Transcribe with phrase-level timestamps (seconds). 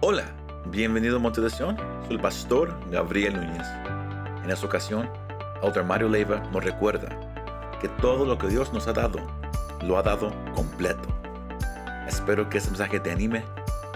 [0.00, 0.32] Hola,
[0.66, 1.76] bienvenido a Motivación.
[2.06, 3.66] Soy el pastor Gabriel Núñez.
[4.44, 5.10] En esta ocasión,
[5.60, 7.08] Autor Mario Leiva nos recuerda
[7.80, 9.18] que todo lo que Dios nos ha dado,
[9.82, 11.08] lo ha dado completo.
[12.06, 13.44] Espero que este mensaje te anime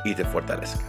[0.04, 0.83] y te fortalezca.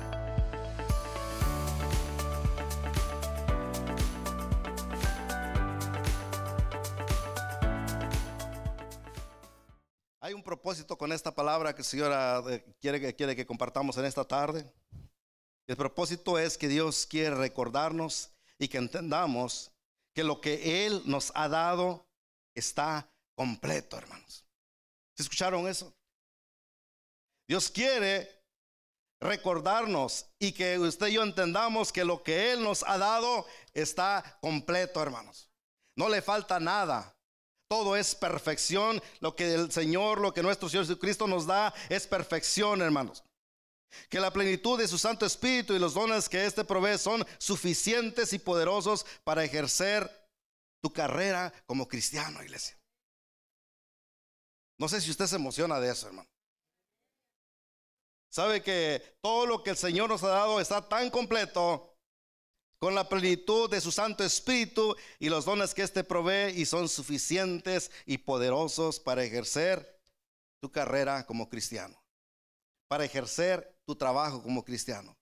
[10.21, 12.11] Hay un propósito con esta palabra que el Señor
[12.81, 14.73] quiere, quiere que compartamos en esta tarde.
[15.73, 19.71] El propósito es que Dios quiere recordarnos y que entendamos
[20.13, 22.05] que lo que Él nos ha dado
[22.53, 24.45] está completo, hermanos.
[25.17, 25.91] ¿Se escucharon eso?
[27.47, 28.29] Dios quiere
[29.19, 34.37] recordarnos y que usted y yo entendamos que lo que Él nos ha dado está
[34.41, 35.49] completo, hermanos.
[35.97, 37.17] No le falta nada.
[37.67, 39.01] Todo es perfección.
[39.21, 43.23] Lo que el Señor, lo que nuestro Señor Jesucristo nos da es perfección, hermanos.
[44.09, 48.33] Que la plenitud de su Santo Espíritu y los dones que éste provee son suficientes
[48.33, 50.09] y poderosos para ejercer
[50.81, 52.77] tu carrera como cristiano, iglesia.
[54.77, 56.29] No sé si usted se emociona de eso, hermano.
[58.29, 61.93] Sabe que todo lo que el Señor nos ha dado está tan completo
[62.79, 66.89] con la plenitud de su Santo Espíritu y los dones que éste provee y son
[66.89, 70.01] suficientes y poderosos para ejercer
[70.59, 71.95] tu carrera como cristiano,
[72.89, 75.17] para ejercer tu trabajo como cristiano,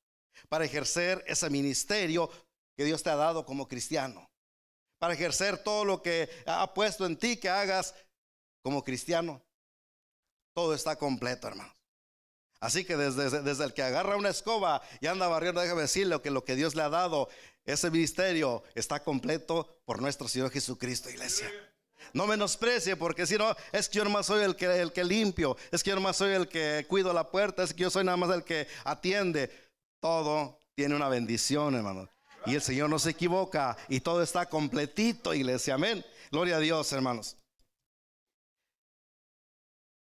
[0.50, 2.30] para ejercer ese ministerio
[2.76, 4.30] que Dios te ha dado como cristiano,
[5.00, 7.96] para ejercer todo lo que ha puesto en ti que hagas
[8.64, 9.42] como cristiano.
[10.54, 11.74] Todo está completo, hermano.
[12.60, 16.30] Así que desde, desde el que agarra una escoba y anda barriendo, déjame decirle que
[16.30, 17.28] lo que Dios le ha dado,
[17.66, 21.50] ese ministerio está completo por nuestro Señor Jesucristo, iglesia.
[22.14, 25.58] No menosprecie, porque si no, es que yo nomás soy el que, el que limpio,
[25.72, 28.18] es que yo nomás soy el que cuido la puerta, es que yo soy nada
[28.18, 29.50] más el que atiende.
[30.00, 32.10] Todo tiene una bendición, hermano.
[32.46, 35.76] Y el Señor no se equivoca y todo está completito, iglesia.
[35.76, 36.04] Amén.
[36.32, 37.38] Gloria a Dios, hermanos.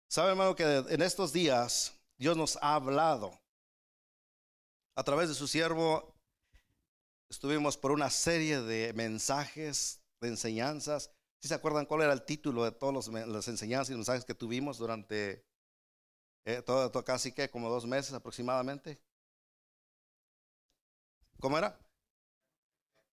[0.09, 3.40] Sabe, hermano, que en estos días Dios nos ha hablado
[4.96, 6.14] a través de su siervo.
[7.30, 11.12] Estuvimos por una serie de mensajes, de enseñanzas.
[11.47, 14.78] ¿Sí se acuerdan cuál era el título de todas las enseñanzas y mensajes que tuvimos
[14.78, 15.46] durante
[16.44, 19.02] eh, todo, todo, casi que como dos meses aproximadamente?
[21.40, 21.80] ¿Cómo era?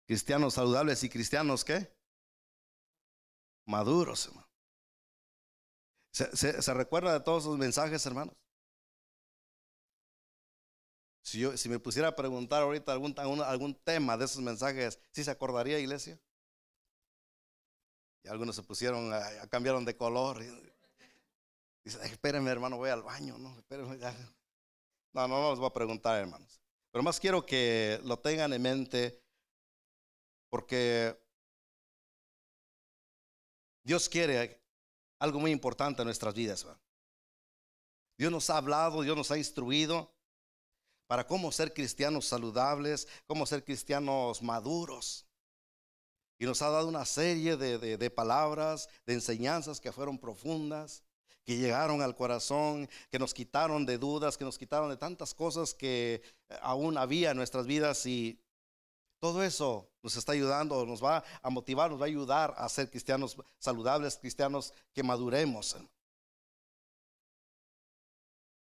[0.08, 1.96] Cristianos saludables y cristianos qué?
[3.66, 4.48] Maduros, hermano.
[6.10, 8.34] ¿Se, se, se recuerda de todos esos mensajes, hermanos?
[11.22, 14.98] Si, yo, si me pusiera a preguntar ahorita algún, algún, algún tema de esos mensajes,
[15.12, 16.18] ¿sí se acordaría, iglesia?
[18.24, 20.42] Y algunos se pusieron, a, cambiaron de color.
[21.84, 23.36] Dice, espérenme, hermano, voy al baño.
[23.38, 23.98] No, espérenme.
[25.12, 26.60] No, no, no voy a preguntar, hermanos.
[26.90, 29.22] Pero más quiero que lo tengan en mente
[30.48, 31.20] porque
[33.82, 34.62] Dios quiere
[35.18, 36.66] algo muy importante en nuestras vidas.
[38.16, 40.14] Dios nos ha hablado, Dios nos ha instruido
[41.06, 45.23] para cómo ser cristianos saludables, cómo ser cristianos maduros.
[46.38, 51.02] Y nos ha dado una serie de, de, palabras, de enseñanzas que fueron profundas,
[51.44, 55.74] que llegaron al corazón, que nos quitaron de dudas, que nos quitaron de tantas cosas
[55.74, 56.22] que
[56.62, 58.40] aún había en nuestras vidas y
[59.20, 62.90] todo eso nos está ayudando, nos va a motivar, nos va a ayudar a ser
[62.90, 65.76] cristianos saludables, cristianos que maduremos.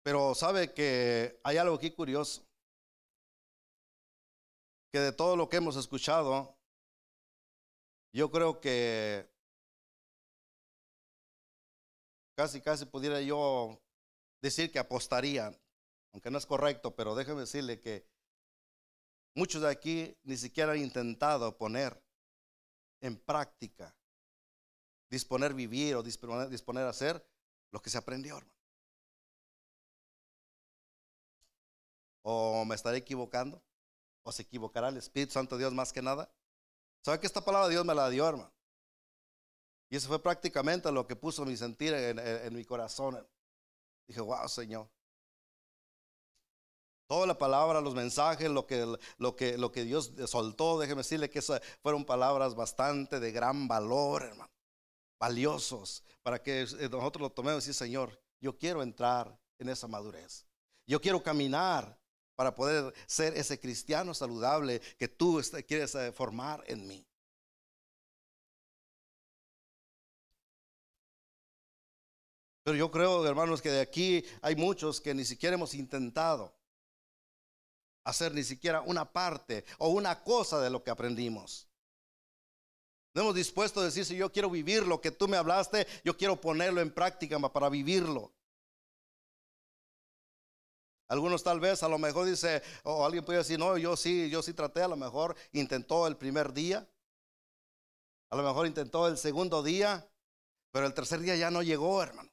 [0.04, 2.42] Pero sabe que hay algo aquí curioso,
[4.90, 6.57] que de todo lo que hemos escuchado,
[8.18, 9.30] yo creo que
[12.36, 13.80] casi, casi pudiera yo
[14.42, 15.56] decir que apostaría,
[16.14, 18.08] aunque no es correcto, pero déjeme decirle que
[19.36, 22.04] muchos de aquí ni siquiera han intentado poner
[23.02, 23.96] en práctica,
[25.12, 27.24] disponer vivir o disponer, disponer hacer
[27.70, 28.58] lo que se aprendió, hermano.
[32.24, 33.62] ¿O me estaré equivocando?
[34.24, 36.34] ¿O se equivocará el Espíritu Santo de Dios más que nada?
[37.08, 38.54] ¿Sabe que esta palabra Dios me la dio, hermano?
[39.90, 43.26] Y eso fue prácticamente lo que puso mi sentir en, mi corazón.
[44.06, 44.90] Dije, wow, Señor.
[47.08, 48.86] Toda la palabra, los mensajes, lo que,
[49.20, 53.70] lo que, lo que Dios soltó, déjeme decirle que esas fueron palabras bastante de gran
[53.70, 54.52] valor, hermano.
[55.18, 60.46] Valiosos, para que nosotros lo tomemos y decir, Señor, yo quiero entrar en esa madurez.
[60.86, 61.97] Yo quiero caminar
[62.38, 67.04] para poder ser ese cristiano saludable que tú quieres eh, formar en mí.
[72.64, 76.54] Pero yo creo, hermanos, que de aquí hay muchos que ni siquiera hemos intentado
[78.04, 81.68] hacer ni siquiera una parte o una cosa de lo que aprendimos.
[83.16, 86.16] No hemos dispuesto a decir, si yo quiero vivir lo que tú me hablaste, yo
[86.16, 88.32] quiero ponerlo en práctica para vivirlo.
[91.08, 94.42] Algunos tal vez a lo mejor dice, o alguien puede decir, no, yo sí, yo
[94.42, 96.88] sí traté, a lo mejor intentó el primer día,
[98.30, 100.10] a lo mejor intentó el segundo día,
[100.72, 102.30] pero el tercer día ya no llegó, hermano.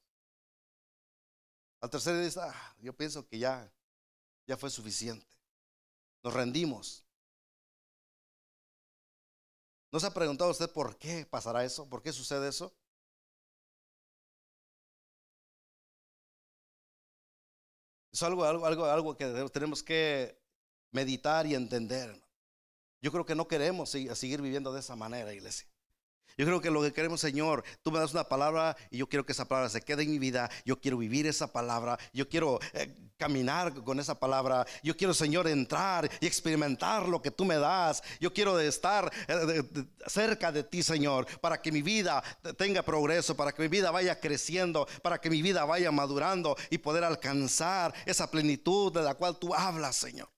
[1.80, 3.72] Al tercer día dice, ah, yo pienso que ya,
[4.46, 5.26] ya fue suficiente.
[6.22, 7.04] Nos rendimos.
[9.92, 11.88] ¿No se ha preguntado usted por qué pasará eso?
[11.88, 12.74] ¿Por qué sucede eso?
[18.14, 20.38] Es algo, algo, algo, algo que tenemos que
[20.92, 22.22] meditar y entender.
[23.02, 25.66] Yo creo que no queremos seguir viviendo de esa manera, iglesia.
[26.36, 29.24] Yo creo que lo que queremos, Señor, tú me das una palabra y yo quiero
[29.24, 30.50] que esa palabra se quede en mi vida.
[30.64, 31.98] Yo quiero vivir esa palabra.
[32.12, 34.66] Yo quiero eh, caminar con esa palabra.
[34.82, 38.02] Yo quiero, Señor, entrar y experimentar lo que tú me das.
[38.20, 39.62] Yo quiero estar eh,
[40.06, 42.22] cerca de ti, Señor, para que mi vida
[42.56, 46.78] tenga progreso, para que mi vida vaya creciendo, para que mi vida vaya madurando y
[46.78, 50.33] poder alcanzar esa plenitud de la cual tú hablas, Señor.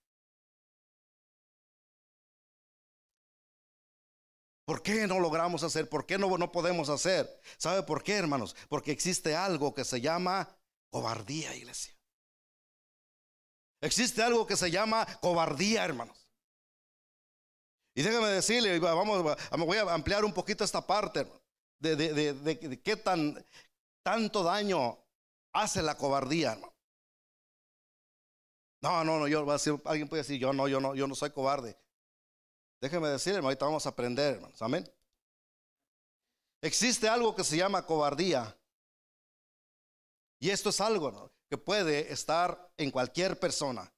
[4.67, 5.87] ¿Por qué no logramos hacer?
[5.87, 7.39] ¿Por qué no, no podemos hacer?
[7.57, 8.53] ¿Sabe por qué, hermanos?
[8.67, 10.45] Porque existe algo que se llama
[10.89, 11.97] cobardía, iglesia.
[13.79, 16.27] Existe algo que se llama cobardía, hermanos.
[17.95, 21.25] Y déjame decirle, vamos, voy a ampliar un poquito esta parte
[21.79, 23.41] de, de, qué tan
[24.03, 24.99] tanto daño
[25.53, 26.75] hace la cobardía, hermano.
[28.81, 29.45] No, no, no, yo
[29.85, 31.77] alguien puede decir, yo no, yo no, yo no soy cobarde.
[32.79, 34.61] Déjeme decir, hermano, ahorita vamos a aprender, hermanos.
[34.61, 34.91] Amén.
[36.61, 38.55] Existe algo que se llama cobardía.
[40.39, 43.91] Y esto es algo que puede estar en cualquier persona.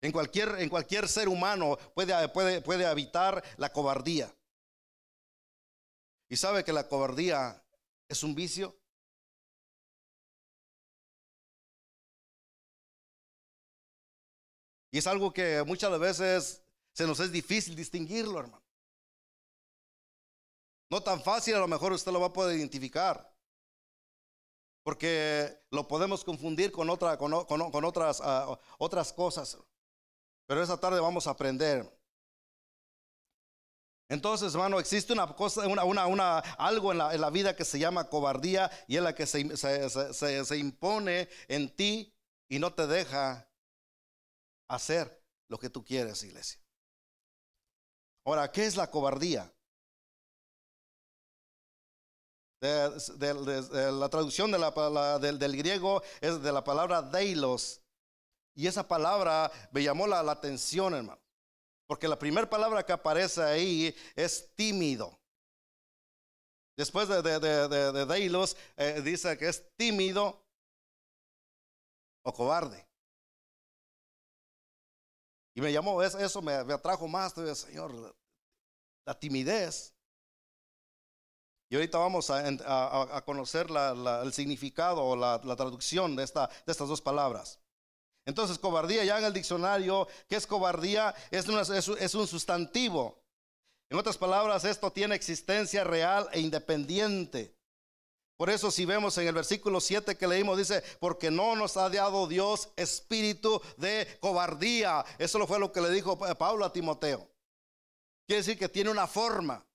[0.00, 4.32] En cualquier, en cualquier ser humano puede, puede, puede habitar la cobardía.
[6.28, 7.64] ¿Y sabe que la cobardía
[8.08, 8.77] es un vicio?
[14.90, 16.62] Y es algo que muchas veces
[16.92, 18.62] se nos es difícil distinguirlo, hermano.
[20.90, 23.30] No tan fácil, a lo mejor usted lo va a poder identificar.
[24.82, 29.58] Porque lo podemos confundir con, otra, con, otras, ah, otras cosas.
[30.46, 31.86] Pero esa tarde vamos a aprender.
[34.08, 38.70] Entonces, hermano, existe una cosa, una, una, algo en la, vida que se llama cobardía
[38.86, 39.56] y es la que se,
[40.44, 42.14] se impone en ti
[42.48, 43.47] y no te deja
[44.68, 46.60] hacer lo que tú quieres, iglesia.
[48.24, 49.52] Ahora, ¿qué es la cobardía?
[52.60, 57.80] De, la traducción del, griego es de la palabra deilos.
[58.54, 61.20] Y esa palabra me llamó la, atención, hermano.
[61.86, 65.18] Porque la primera palabra que aparece ahí es tímido.
[66.76, 70.44] Después de, de deilos, eh, dice que es tímido
[72.22, 72.87] o cobarde.
[75.58, 78.14] Y me llamó, eso me, atrajo más, Señor,
[79.04, 79.92] la, timidez.
[81.68, 83.66] Y ahorita vamos a, conocer
[84.22, 87.58] el significado o la, traducción de, esta, de estas dos palabras.
[88.24, 91.12] Entonces, cobardía, ya en el diccionario, ¿qué es cobardía?
[91.32, 91.48] Es,
[92.14, 93.20] un sustantivo.
[93.90, 97.57] En otras palabras, esto tiene existencia real e independiente.
[98.38, 101.90] Por eso si vemos en el versículo 7 que leímos, dice, porque no nos ha
[101.90, 105.04] dado Dios espíritu de cobardía.
[105.18, 107.28] Eso fue lo que le dijo Pablo a Timoteo.
[108.28, 109.66] Quiere decir que tiene una forma.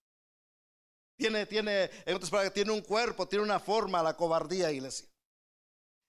[1.17, 5.09] Tiene, tiene, en otras palabras, tiene un cuerpo, tiene una forma la cobardía, iglesia.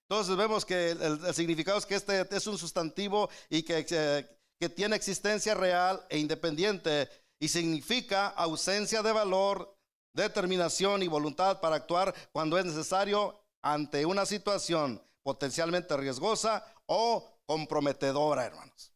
[0.09, 4.95] Entonces vemos que el, significado es que este es un sustantivo y que, que tiene
[4.95, 7.09] existencia real e independiente
[7.41, 9.74] y significa ausencia de valor,
[10.15, 18.47] determinación y voluntad para actuar cuando es necesario ante una situación potencialmente riesgosa o comprometedora,
[18.47, 18.93] hermanos.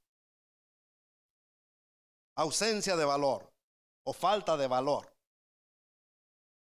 [2.37, 3.53] Ausencia de valor
[4.05, 5.13] o falta de valor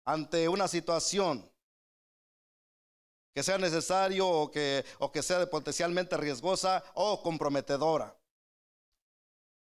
[0.04, 1.48] ante una situación
[3.32, 4.84] que sea necesario o que,
[5.22, 8.16] sea potencialmente riesgosa o comprometedora.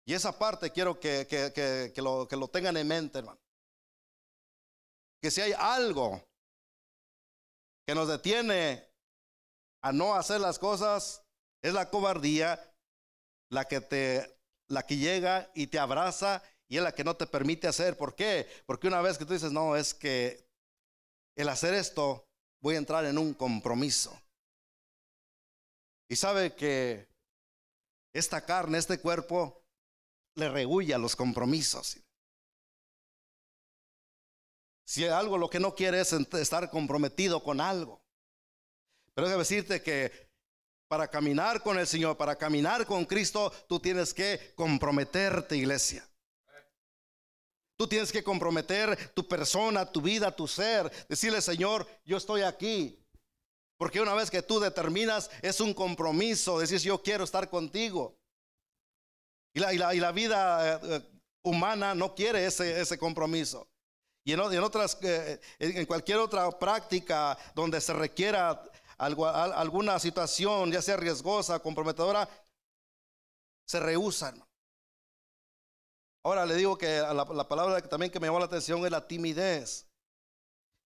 [0.04, 3.41] Y esa parte quiero que, lo, lo tengan en mente, hermano
[5.22, 6.20] que si hay algo
[7.86, 8.84] que nos detiene
[9.80, 11.24] a no hacer las cosas,
[11.62, 12.60] es la cobardía,
[13.48, 17.26] la que te la que llega y te abraza y es la que no te
[17.26, 17.96] permite hacer.
[17.96, 18.48] ¿Por qué?
[18.64, 20.48] Porque una vez que tú dices, "No, es que
[21.36, 22.26] el hacer esto
[22.60, 24.18] voy a entrar en un compromiso."
[26.08, 27.06] Y sabe que
[28.14, 29.62] esta carne, este cuerpo,
[30.36, 31.98] le rehuye a los compromisos.
[34.92, 38.04] Si algo lo que no quiere es estar comprometido con algo.
[39.14, 40.12] Pero déjame decirte que
[40.86, 46.06] para caminar con el Señor, para caminar con Cristo, tú tienes que comprometerte, iglesia.
[47.78, 50.92] Tú tienes que comprometer tu persona, tu vida, tu ser.
[51.08, 53.02] Decirle, Señor, yo estoy aquí.
[53.78, 56.58] Porque una vez que tú determinas, es un compromiso.
[56.58, 58.20] Decir, yo quiero estar contigo.
[59.54, 61.02] Y la, y la, vida eh,
[61.42, 63.71] humana no quiere ese, ese compromiso.
[64.24, 68.62] Y en, otras, eh, en cualquier otra práctica donde se requiera
[68.98, 72.28] alguna situación, ya sea riesgosa, comprometedora,
[73.66, 74.42] se rehusan.
[76.24, 79.06] Ahora le digo que la, palabra que también que me llamó la atención es la
[79.06, 79.88] timidez.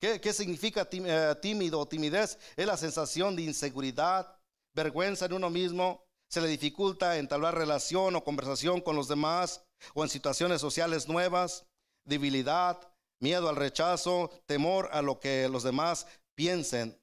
[0.01, 2.39] ¿Qué, qué significa eh, tímido o timidez?
[2.57, 4.39] Es la sensación de inseguridad,
[4.75, 9.63] vergüenza en uno mismo, se le dificulta entablar relación o conversación con los demás
[9.95, 11.67] o en situaciones sociales nuevas,
[12.05, 12.81] debilidad,
[13.21, 16.99] miedo al rechazo, temor a lo que los demás piensen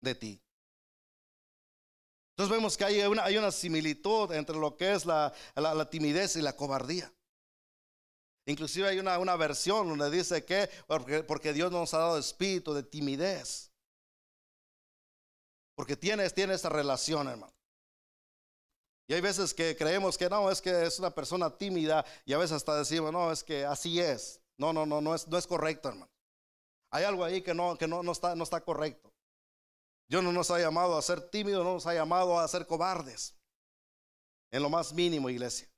[0.00, 0.44] de ti.
[2.36, 3.00] Entonces vemos que hay
[3.36, 5.32] una, similitud entre lo que es la,
[5.88, 7.12] timidez y la cobardía.
[8.46, 13.70] Inclusive hay una, versión donde dice que porque, Dios nos ha dado espíritu de timidez.
[15.76, 17.54] Porque tienes, tiene esa relación, hermano.
[19.06, 22.38] Y hay veces que creemos que no, es que es una persona tímida y a
[22.38, 24.40] veces hasta decimos, no, es que así es.
[24.56, 26.10] No, no, no, no es, no es correcto, hermano.
[26.90, 29.12] Hay algo ahí que no, que no, no, está, no está correcto.
[30.08, 33.34] Dios no nos ha llamado a ser tímidos, no nos ha llamado a ser cobardes.
[34.50, 35.68] En lo más mínimo, iglesia.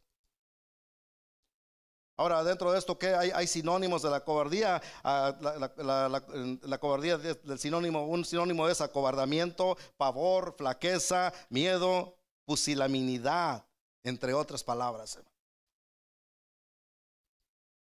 [2.18, 4.80] Ahora, dentro de esto, ¿qué hay, hay sinónimos de la cobardía?
[5.04, 13.66] Ah, la, cobardía del sinónimo, un sinónimo es acobardamiento, pavor, flaqueza, miedo, pusilaminidad,
[14.02, 15.18] entre otras palabras.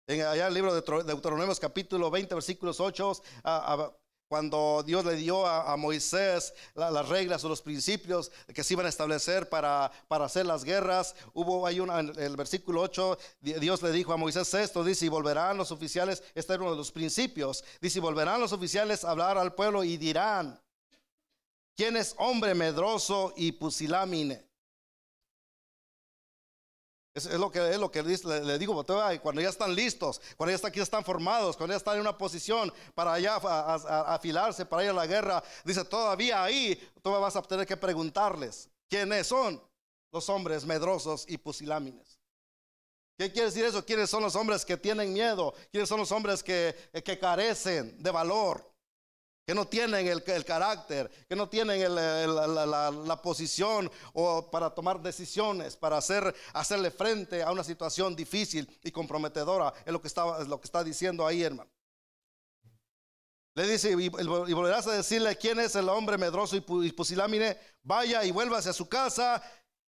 [0.09, 3.13] En allá el libro de Deuteronomios capítulo 20 versículos 8,
[4.27, 8.89] cuando Dios le dio a, Moisés las reglas o los principios que se iban a
[8.89, 13.93] establecer para, para hacer las guerras, hubo ahí una, en el versículo 8, Dios le
[13.93, 17.63] dijo a Moisés esto, dice, y volverán los oficiales, este era uno de los principios,
[17.79, 20.59] dice, y volverán los oficiales a hablar al pueblo y dirán,
[21.77, 24.48] ¿quién es hombre medroso y pusilámine?
[27.15, 30.69] Es, lo que, es lo que le, digo, cuando ya están listos, cuando ya están,
[30.69, 33.37] aquí están formados, cuando ya están en una posición para allá
[34.07, 38.69] afilarse, para ir a la guerra, dice, todavía ahí tú vas a tener que preguntarles
[38.89, 39.61] quiénes son
[40.13, 42.19] los hombres medrosos y pusilámines.
[43.19, 43.85] ¿Qué quiere decir eso?
[43.85, 45.53] ¿Quiénes son los hombres que tienen miedo?
[45.73, 48.68] ¿Quiénes son los hombres que, que carecen de valor?
[49.49, 55.97] Que no tienen el, carácter, que no tienen la, posición o para tomar decisiones, para
[55.97, 59.73] hacer, hacerle frente a una situación difícil y comprometedora.
[59.87, 61.71] Es lo que está, es lo que está diciendo ahí, hermano.
[63.55, 66.61] Le dice, y, volverás a decirle quién es el hombre medroso y,
[66.93, 69.43] pusilámine, vaya y vuelva hacia su casa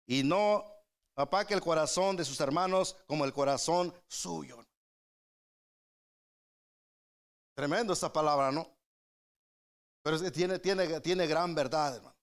[0.04, 0.64] y no
[1.14, 4.66] apaque el corazón de sus hermanos como el corazón suyo.
[7.54, 8.73] Tremendo esta palabra, ¿no?
[10.04, 12.16] Pero tiene, tiene, tiene gran verdad, hermano.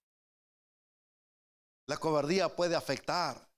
[1.88, 3.50] La cobardía puede afectar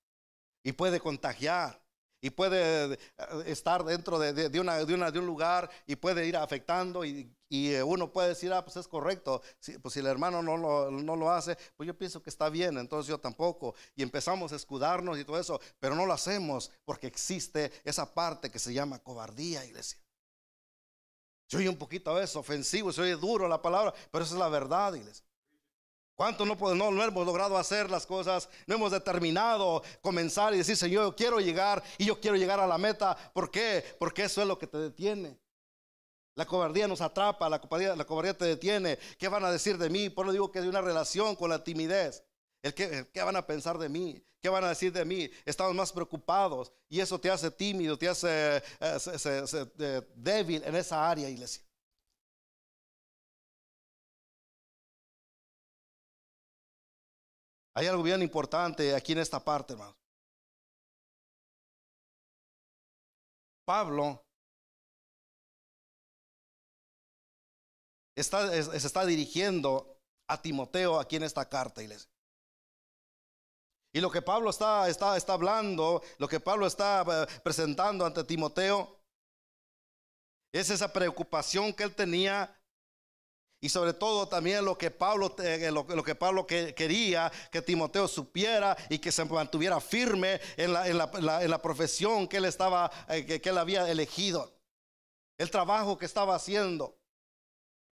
[0.63, 1.83] y puede contagiar
[2.21, 2.97] y puede eh,
[3.45, 8.29] estar dentro de, una, de, un lugar y puede ir afectando y, eh, uno puede
[8.29, 9.41] decir, ah, pues es correcto,
[9.81, 12.77] pues si el hermano no lo, no lo hace, pues yo pienso que está bien,
[12.77, 13.75] entonces yo tampoco.
[13.93, 18.49] Y empezamos a escudarnos y todo eso, pero no lo hacemos porque existe esa parte
[18.49, 20.02] que se llama cobardía, iglesia.
[21.53, 24.39] Se oye un poquito a veces ofensivo, se oye duro la palabra, pero esa es
[24.39, 25.24] la verdad, iglesia.
[26.15, 28.50] ¿Cuánto no, no, no hemos logrado hacer las cosas?
[28.65, 32.65] No hemos determinado comenzar y decir, Señor, yo quiero llegar y yo quiero llegar a
[32.65, 33.15] la meta.
[33.36, 33.86] ¿Por qué?
[34.00, 35.38] Porque eso es lo que te detiene.
[36.33, 38.98] La cobardía nos atrapa, la cobardía, la cobardía te detiene.
[39.19, 40.10] ¿Qué van a decir de mí?
[40.10, 42.24] Por eso digo que hay una relación con la timidez.
[42.63, 44.24] El ¿Qué van a pensar de mí?
[44.41, 45.29] ¿Qué van a decir de mí?
[45.46, 51.29] Estamos más preocupados y eso te hace tímido, te hace eh, débil en esa área,
[51.29, 51.62] iglesia.
[57.75, 59.96] Hay algo bien importante aquí en esta parte, hermano.
[63.65, 64.24] Pablo
[68.15, 72.12] está, se está dirigiendo a Timoteo aquí en esta carta, iglesia.
[73.93, 78.23] Y lo que Pablo está, está, está hablando, lo que Pablo está eh, presentando ante
[78.23, 79.00] Timoteo,
[80.51, 82.55] es esa preocupación que él tenía
[83.63, 87.62] Y sobre todo también lo que Pablo, eh, lo, lo que Pablo que, quería que
[87.62, 92.45] Timoteo supiera y que se mantuviera firme en la, en la, la profesión que él
[92.45, 94.53] estaba, eh, que, que él había elegido.
[95.38, 96.97] El trabajo que estaba haciendo.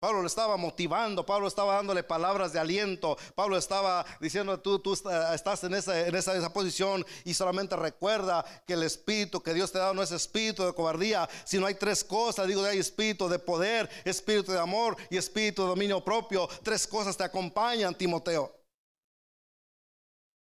[0.00, 4.92] Pablo le estaba motivando, Pablo estaba dándole palabras de aliento, Pablo estaba diciendo, tú, tú
[4.92, 9.72] estás en esa, en esa, esa, posición y solamente recuerda que el espíritu que Dios
[9.72, 13.28] te ha dado no es espíritu de cobardía, sino hay tres cosas, digo, hay espíritu
[13.28, 16.48] de poder, espíritu de amor y espíritu de dominio propio.
[16.62, 18.54] Tres cosas te acompañan, Timoteo.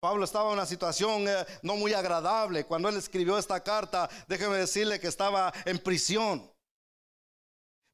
[0.01, 2.67] Pablo estaba en una situación eh, no muy agradable.
[2.67, 6.51] Cuando él escribió esta carta, déjeme decirle que estaba en prisión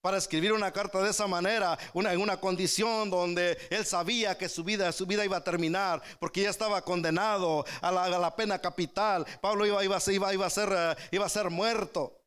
[0.06, 4.62] para escribir una carta de esa manera, en una condición donde él sabía que su
[4.62, 9.26] vida, su vida iba a terminar, porque ya estaba condenado a la, pena capital.
[9.40, 12.20] Pablo iba, iba, a ser, uh, iba a ser muerto.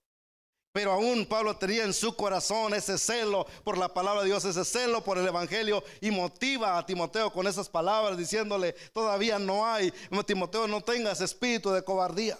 [0.73, 4.65] Pero aún Pablo tenía en su corazón ese celo por la palabra de Dios, ese
[4.65, 9.93] celo por el Evangelio y motiva a Timoteo con esas palabras diciéndole, todavía no hay,
[10.25, 12.37] Timoteo, no tengas espíritu de cobardía.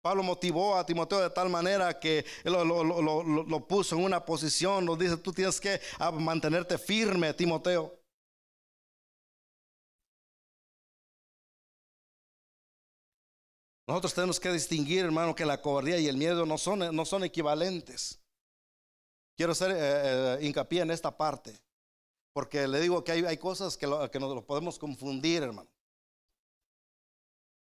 [0.00, 4.98] Pablo motivó a Timoteo de tal manera que lo, lo, puso en una posición, nos
[4.98, 5.80] dice, tú tienes que
[6.12, 7.98] mantenerte firme, Timoteo.
[13.88, 17.24] Nosotros tenemos que distinguir, hermano, que la cobardía y el miedo no son, no son
[17.24, 18.20] equivalentes.
[19.34, 21.58] Quiero hacer eh, eh, hincapié en esta parte,
[22.34, 25.70] porque le digo que hay, hay cosas que, que nos podemos confundir, hermano.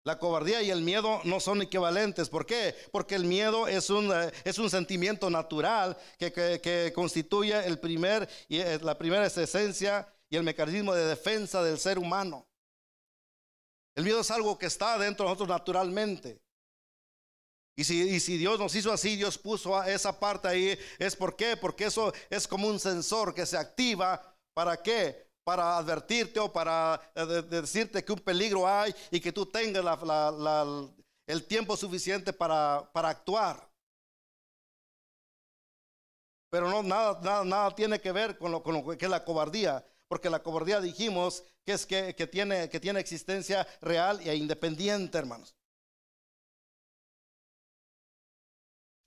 [0.07, 2.29] La cobardía y el miedo no son equivalentes.
[2.29, 2.73] ¿Por qué?
[2.93, 8.29] Porque el miedo es un, eh, es un sentimiento natural que, que, constituye el primer,
[8.47, 12.47] eh, la primera esencia y el mecanismo de defensa del ser humano.
[13.97, 16.41] El miedo es algo que está dentro de nosotros naturalmente.
[17.75, 21.35] Y si, y si, Dios nos hizo así, Dios puso esa parte ahí, es por
[21.35, 24.21] qué, porque eso es como un sensor que se activa.
[24.53, 25.26] ¿Para qué?
[25.47, 29.97] Para advertirte o para eh, decirte que un peligro hay y que tú tengas
[31.25, 33.65] el tiempo suficiente para, actuar.
[36.49, 40.29] Pero no, nada, nada, nada tiene que ver con lo, que es la cobardía, porque
[40.29, 45.55] la cobardía dijimos que es que, tiene, que tiene existencia real e independiente, hermanos.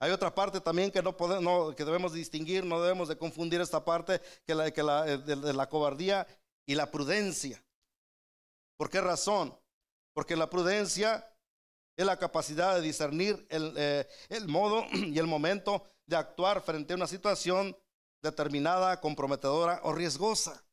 [0.01, 3.85] Hay otra parte también que no podemos, que debemos distinguir, no debemos de confundir esta
[3.85, 6.27] parte que la, que la, de, de la cobardía
[6.67, 7.63] y la prudencia.
[8.79, 9.55] ¿Por qué razón?
[10.15, 11.31] Porque la prudencia
[12.01, 14.09] es la capacidad de discernir el, eh,
[14.47, 17.77] modo y el momento de actuar frente a una situación
[18.23, 20.65] determinada, comprometedora o riesgosa.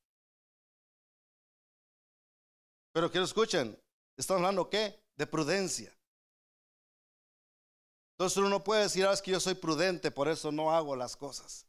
[2.93, 3.77] Pero quiero escuchen,
[4.15, 5.03] estamos hablando qué?
[5.17, 5.96] De prudencia.
[8.17, 10.95] Entonces uno no puede decir, ah, es que yo soy prudente, por eso no hago
[10.95, 11.67] las cosas.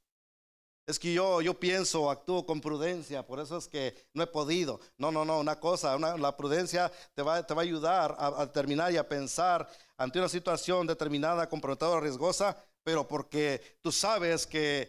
[0.87, 4.81] Es que yo, yo pienso, actúo con prudencia, por eso es que no he podido.
[4.97, 8.51] No, no, no, una cosa, la prudencia te va, te va a ayudar a, a,
[8.51, 14.89] terminar y a pensar ante una situación determinada, comprometedora, riesgosa, pero porque tú sabes que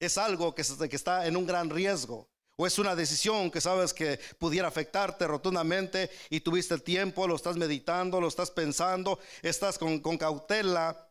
[0.00, 2.26] es algo que está en un gran riesgo.
[2.60, 7.36] O es una decisión que sabes que pudiera afectarte rotundamente y tuviste el tiempo, lo
[7.36, 11.08] estás meditando, lo estás pensando, estás con, cautela,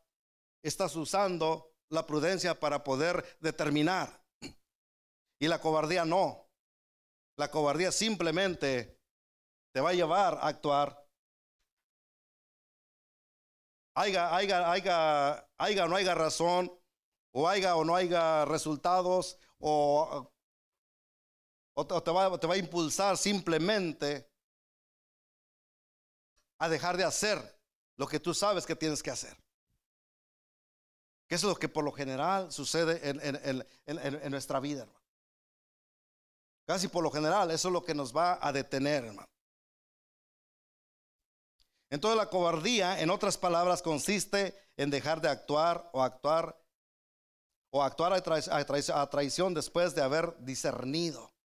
[0.62, 4.22] estás usando la prudencia para poder determinar.
[5.40, 6.50] Y la cobardía no.
[7.38, 9.00] La cobardía simplemente
[9.72, 11.02] te va a llevar a actuar.
[13.96, 14.36] Haiga
[15.86, 16.78] o no haya razón,
[17.32, 20.30] o haya o no haya resultados, o
[21.80, 24.28] o te va, te va a impulsar simplemente
[26.58, 27.38] a dejar de hacer
[27.98, 29.38] lo que tú sabes que tienes que hacer.
[31.28, 35.06] Que eso es lo que por lo general sucede en, nuestra vida, hermano.
[36.66, 39.30] Casi por lo general, eso es lo que nos va a detener, hermano.
[41.92, 46.60] Entonces la cobardía, en otras palabras, consiste en dejar de actuar o actuar
[47.70, 51.37] o actuar a traición después de haber discernido.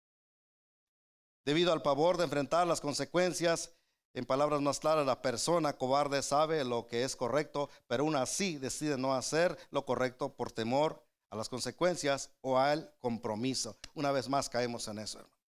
[1.44, 3.72] Debido al pavor de enfrentar las consecuencias,
[4.14, 8.58] en palabras más claras, la persona cobarde sabe lo que es correcto, pero aún así
[8.58, 13.76] decide no hacer lo correcto por temor a las consecuencias o al compromiso.
[13.94, 15.42] Una vez más caemos en eso, hermano.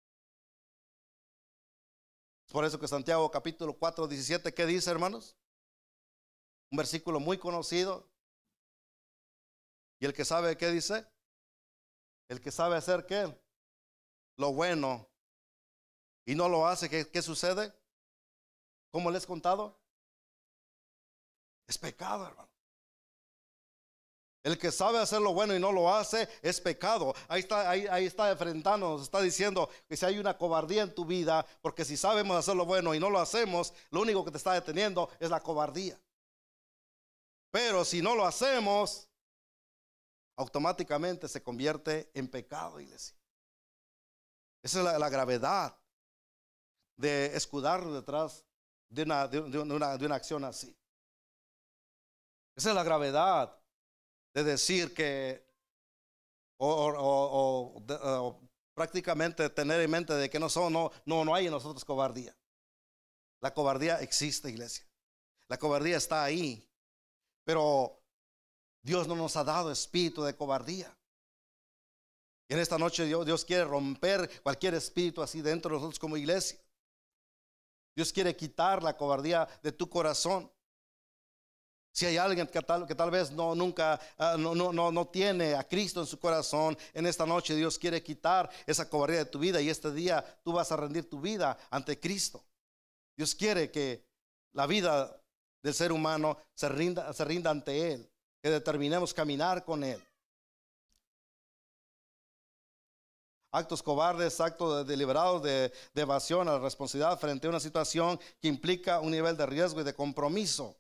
[2.52, 5.36] Por eso que Santiago capítulo 4, 17, ¿qué dice, hermanos?
[6.70, 8.08] Un versículo muy conocido.
[10.00, 11.06] ¿Y el que sabe qué dice?
[12.28, 13.34] El que sabe hacer qué?
[14.36, 15.09] Lo bueno
[16.24, 17.72] y no lo hace, ¿qué, sucede?
[18.90, 19.78] ¿Cómo les he contado?
[21.66, 22.48] Es pecado, hermano.
[24.42, 27.14] El que sabe hacer lo bueno y no lo hace es pecado.
[27.28, 31.04] Ahí está, ahí, ahí está enfrentándonos, está diciendo que si hay una cobardía en tu
[31.04, 34.38] vida, porque si sabemos hacer lo bueno y no lo hacemos, lo único que te
[34.38, 36.00] está deteniendo es la cobardía.
[37.50, 39.08] Pero si no lo hacemos,
[40.36, 43.14] automáticamente se convierte en pecado, iglesia.
[44.62, 45.76] Esa es la, gravedad
[47.00, 48.44] de escudar detrás
[48.88, 50.76] de una, de, una, de una acción así.
[52.54, 53.56] Esa es la gravedad
[54.34, 55.46] de decir que,
[56.58, 58.42] o,
[58.74, 62.36] prácticamente tener en mente de que no, son, no, no, no hay en nosotros cobardía.
[63.40, 64.86] La cobardía existe, iglesia.
[65.48, 66.68] La cobardía está ahí.
[67.44, 68.02] Pero
[68.82, 70.94] Dios no nos ha dado espíritu de cobardía.
[72.48, 76.16] Y en esta noche Dios, Dios quiere romper cualquier espíritu así dentro de nosotros como
[76.18, 76.58] iglesia.
[77.94, 80.50] Dios quiere quitar la cobardía de tu corazón.
[81.92, 85.08] Si hay alguien que tal, que tal vez no, nunca, ah, no, no, no, no
[85.08, 89.24] tiene a Cristo en su corazón, en esta noche Dios quiere quitar esa cobardía de
[89.24, 92.44] tu vida y este día tú vas a rendir tu vida ante Cristo.
[93.16, 94.06] Dios quiere que
[94.52, 95.20] la vida
[95.62, 100.02] del ser humano se rinda, se rinda ante Él, que determinemos caminar con Él.
[103.52, 109.00] Actos cobardes, actos deliberados de, evasión a la responsabilidad frente a una situación que implica
[109.00, 110.76] un nivel de riesgo y de compromiso.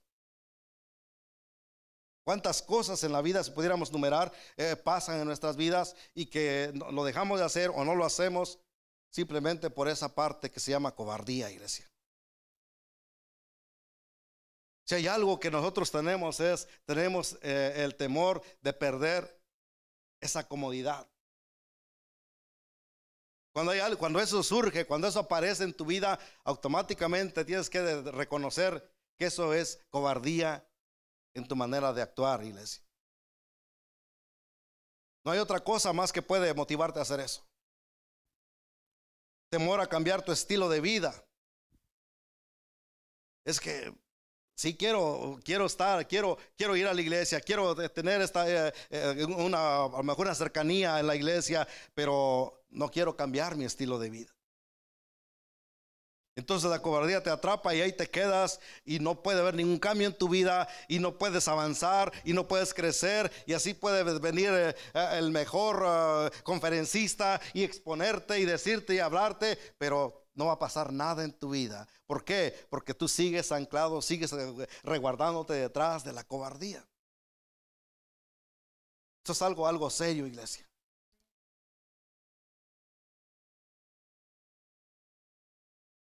[2.24, 6.72] ¿Cuántas cosas en la vida, si pudiéramos numerar, eh, pasan en nuestras vidas y que
[6.92, 8.60] lo dejamos de hacer o no lo hacemos
[9.10, 11.90] simplemente por esa parte que se llama cobardía, iglesia?
[14.90, 19.40] Si hay algo que nosotros tenemos es, tenemos eh, el temor de perder
[20.20, 21.08] esa comodidad.
[23.52, 28.88] Cuando, hay cuando eso surge, cuando eso aparece en tu vida, automáticamente tienes que reconocer
[29.18, 30.64] que eso es cobardía
[31.34, 32.82] en tu manera de actuar, iglesia.
[35.24, 37.44] No hay otra cosa más que puede motivarte a hacer eso.
[39.50, 41.12] Temor a cambiar tu estilo de vida.
[43.44, 43.92] Es que
[44.54, 49.24] si quiero, quiero estar, quiero, quiero ir a la iglesia, quiero tener esta, eh, eh,
[49.24, 53.98] una, a lo mejor una cercanía en la iglesia, pero no quiero cambiar mi estilo
[53.98, 54.34] de vida.
[56.36, 60.06] Entonces la cobardía te atrapa y ahí te quedas y no puede haber ningún cambio
[60.06, 64.48] en tu vida y no puedes avanzar y no puedes crecer y así puede venir
[64.50, 70.52] eh, eh, el mejor eh, conferencista y exponerte y decirte y hablarte, pero no va
[70.52, 71.86] a pasar nada en tu vida.
[72.06, 72.54] ¿Por qué?
[72.70, 74.32] Porque tú sigues anclado, sigues
[74.84, 76.86] reguardándote detrás de la cobardía.
[79.18, 80.69] Esto es algo, algo serio, iglesia.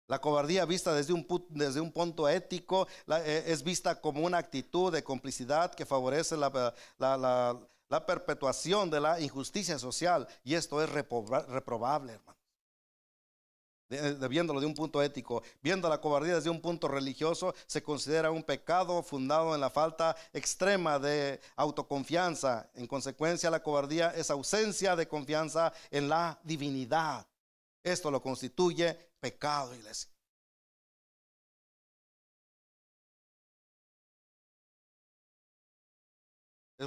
[0.09, 4.91] La cobardía vista desde un, desde un punto ético eh, es vista como una actitud
[4.91, 12.15] de complicidad que favorece la, la, perpetuación de la injusticia social y esto es reprobable,
[12.15, 12.39] hermano.
[14.31, 18.43] viéndolo de un punto ético, viendo la cobardía desde un punto religioso, se considera un
[18.43, 22.71] pecado fundado en la falta extrema de autoconfianza.
[22.75, 27.27] En consecuencia, la cobardía es ausencia de confianza en la divinidad.
[27.83, 30.11] Esto lo constituye pecado, iglesia.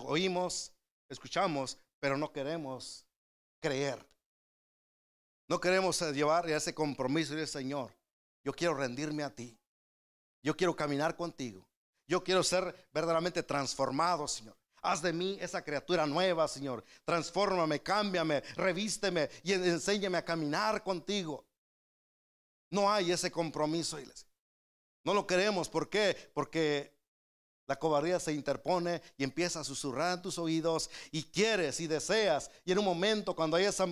[0.04, 0.72] Oímos,
[1.10, 3.06] escuchamos, pero no queremos
[3.60, 4.06] creer.
[5.48, 7.94] No queremos llevar ese compromiso del Señor.
[8.44, 9.58] Yo quiero rendirme a ti.
[10.41, 11.67] Yo quiero caminar contigo.
[12.08, 14.58] Yo quiero ser verdaderamente transformado, Señor.
[14.82, 16.84] Haz de mí esa criatura nueva, Señor.
[17.06, 21.46] Transfórmame, cámbiame, revísteme y enséñame a caminar contigo.
[22.72, 24.28] No hay ese compromiso, iglesia.
[25.04, 25.70] No lo queremos.
[25.70, 26.32] ¿Por qué?
[26.34, 26.92] Porque
[27.68, 32.50] la cobardía se interpone y empieza a susurrar en tus oídos y quieres y deseas.
[32.66, 33.86] Y en un momento cuando hay esa,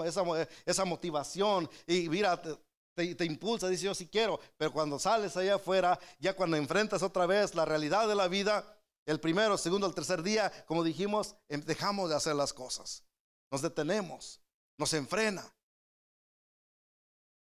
[0.66, 4.40] esa, motivación y mira, te, te, impulsa, dice yo sí quiero.
[4.58, 8.66] Pero cuando sales allá afuera, ya cuando enfrentas otra vez la realidad de la vida,
[9.06, 13.04] el primero, el segundo, el tercer día, como dijimos, em, dejamos de hacer las cosas.
[13.52, 14.40] Nos detenemos,
[14.78, 15.52] nos enfrena.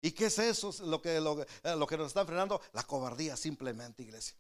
[0.00, 0.72] ¿Y qué es eso?
[0.84, 4.37] Lo que, lo, eh, lo que nos está frenando, la cobardía simplemente, iglesia.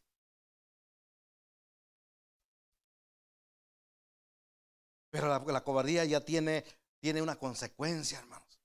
[5.10, 6.64] Pero la, cobardía ya tiene,
[7.00, 8.60] tiene una consecuencia, hermanos.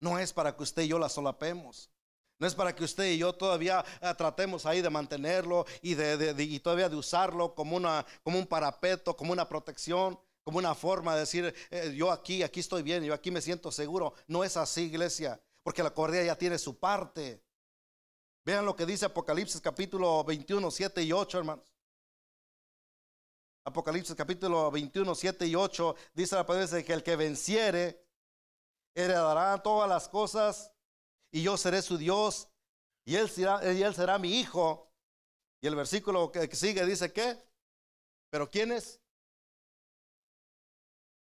[0.00, 1.90] No es para que usted y yo la solapemos.
[2.38, 6.60] No es para que usted y yo todavía eh, tratemos ahí de mantenerlo y, de,
[6.60, 11.20] todavía de usarlo como, una, como un parapeto, como una protección, como una forma de
[11.20, 14.14] decir, eh, yo aquí, aquí estoy bien, yo aquí me siento seguro.
[14.28, 17.42] No es así, iglesia, porque la cobardía ya tiene su parte.
[18.44, 21.74] Vean lo que dice Apocalipsis capítulo 21, 7 y 8, hermanos.
[23.64, 28.06] Apocalipsis capítulo 21, 7 y 8, dice la palabra que el que venciere
[28.94, 30.70] heredará todas las cosas
[31.32, 32.48] y yo seré su Dios
[33.06, 34.92] y él será, y él será mi hijo.
[35.62, 37.42] Y el versículo que sigue dice que,
[38.28, 39.00] pero ¿quién es?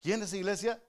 [0.04, 0.84] ¿Quién es iglesia?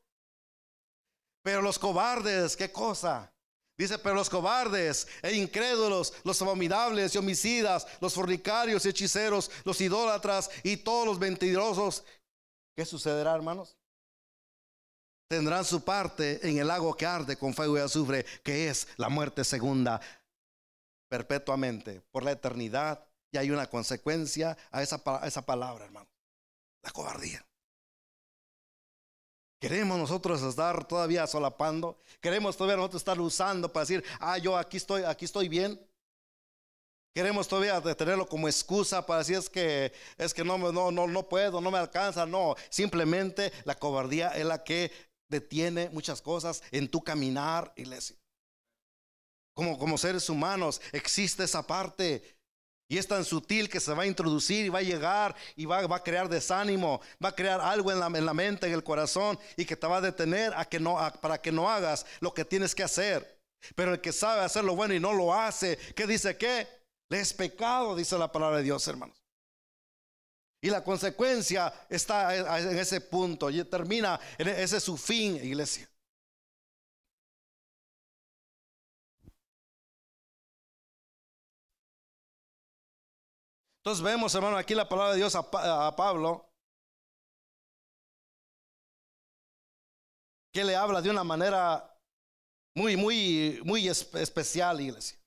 [1.42, 3.32] Pero los cobardes, ¿qué cosa?
[3.78, 9.80] Dice, pero los cobardes e incrédulos, los abominables y homicidas, los fornicarios y hechiceros, los
[9.80, 12.04] idólatras y todos los mentirosos,
[12.76, 13.76] ¿qué sucederá, hermanos?
[15.28, 19.08] Tendrán su parte en el lago que arde con fuego y azufre, que es la
[19.08, 20.00] muerte segunda,
[21.08, 23.06] perpetuamente, por la eternidad.
[23.32, 26.08] Y hay una consecuencia a esa, a esa palabra, hermano,
[26.82, 27.44] la cobardía.
[29.64, 31.98] Queremos nosotros estar todavía solapando.
[32.20, 35.80] Queremos todavía nosotros estar usando para decir, ah, yo aquí estoy, aquí estoy bien.
[37.14, 41.22] Queremos todavía tenerlo como excusa para decir es que es que no, no, no, no
[41.30, 42.26] puedo, no me alcanza.
[42.26, 44.92] No, simplemente la cobardía es la que
[45.30, 48.16] detiene muchas cosas en tu caminar, iglesia.
[49.54, 52.36] Como, como seres humanos existe esa parte
[52.88, 55.78] y es tan sutil que se va a introducir y va a llegar y va,
[55.78, 59.38] a crear desánimo, va a crear algo en la, en la, mente, en el corazón
[59.56, 62.44] y que te va a detener a que no, para que no hagas lo que
[62.44, 63.40] tienes que hacer.
[63.74, 66.68] Pero el que sabe hacer lo bueno y no lo hace, ¿qué dice qué?
[67.08, 69.16] Le es pecado, dice la palabra de Dios, hermanos.
[70.60, 75.88] Y la consecuencia está en ese punto y termina, ese es su fin, iglesia.
[83.84, 86.48] Entonces vemos, hermano, aquí la palabra de Dios a, Pablo,
[90.54, 91.94] que le habla de una manera
[92.74, 95.18] muy, muy, muy especial, iglesia.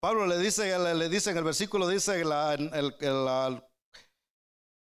[0.00, 2.96] Pablo le dice, le, dice en el versículo, dice el, el,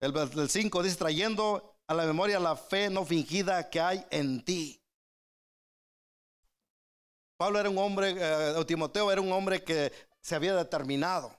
[0.00, 4.44] el, el 5, dice, trayendo a la memoria la fe no fingida que hay en
[4.44, 4.82] ti.
[7.36, 11.36] Pablo era un hombre, eh, Timoteo era un hombre que se había determinado.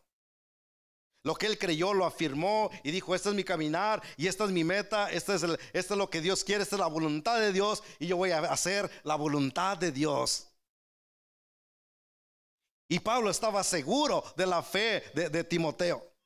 [1.24, 4.52] Lo que él creyó lo afirmó y dijo, este es mi caminar y esta es
[4.52, 7.84] mi meta, este este es lo que Dios quiere, esta es la voluntad de Dios
[8.00, 10.48] y yo voy a hacer la voluntad de Dios.
[12.88, 16.17] Y Pablo estaba seguro de la fe de Timoteo.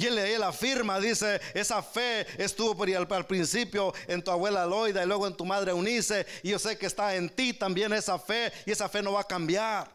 [0.00, 5.02] Y él, afirma, dice, esa fe estuvo por al, al principio en tu abuela Loida
[5.02, 6.26] y luego en tu madre Unice.
[6.42, 9.20] Y yo sé que está en ti también esa fe y esa fe no va
[9.20, 9.94] a cambiar.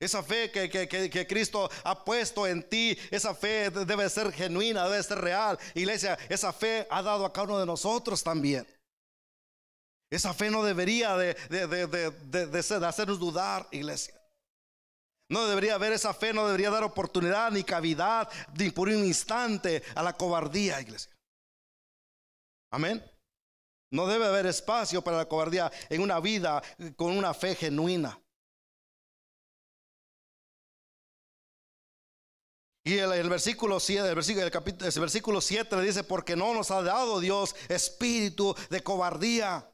[0.00, 5.02] Esa fe que, que, Cristo ha puesto en ti, esa fe debe ser genuina, debe
[5.04, 5.56] ser real.
[5.72, 8.66] Iglesia, esa fe ha dado a cada uno de nosotros también.
[10.10, 14.19] Esa fe no debería de, de hacernos dudar, iglesia.
[15.30, 19.82] No debería haber esa fe, no debería dar oportunidad ni cavidad ni por un instante
[19.94, 21.12] a la cobardía, iglesia.
[22.72, 23.02] Amén.
[23.92, 26.60] No debe haber espacio para la cobardía en una vida
[26.96, 28.20] con una fe genuina.
[32.84, 36.52] Y el, versículo 7, el versículo, el capítulo, el versículo 7 le dice, porque no
[36.54, 39.69] nos ha dado Dios espíritu de cobardía,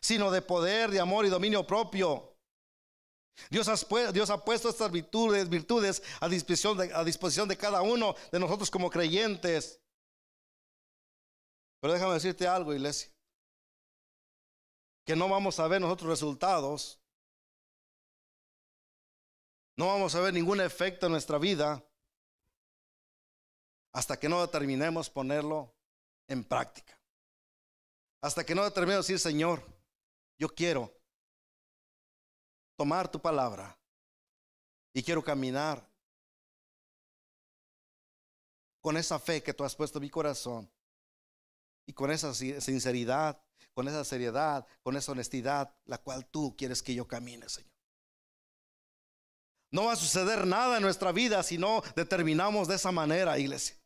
[0.00, 2.30] sino de poder, de amor y dominio propio.
[3.48, 8.38] Dios ha, puesto estas virtudes, virtudes a, disposición de, a disposición de cada uno de
[8.38, 9.80] nosotros como creyentes.
[11.80, 13.10] Pero déjame decirte algo, iglesia.
[15.06, 17.00] Que no vamos a ver nosotros resultados.
[19.76, 21.82] No vamos a ver ningún efecto en nuestra vida
[23.92, 25.74] hasta que no determinemos ponerlo
[26.28, 27.00] en práctica.
[28.22, 29.64] Hasta que no determinemos decir, Señor,
[30.40, 30.90] yo quiero
[32.74, 33.78] tomar tu palabra
[34.94, 35.86] y quiero caminar
[38.80, 40.72] con esa fe que tú has puesto en mi corazón
[41.84, 43.38] y con esa sinceridad,
[43.74, 47.70] con esa seriedad, con esa honestidad, la cual tú quieres que yo camine, Señor.
[49.70, 53.79] No va a suceder nada en nuestra vida si no determinamos de esa manera, iglesia.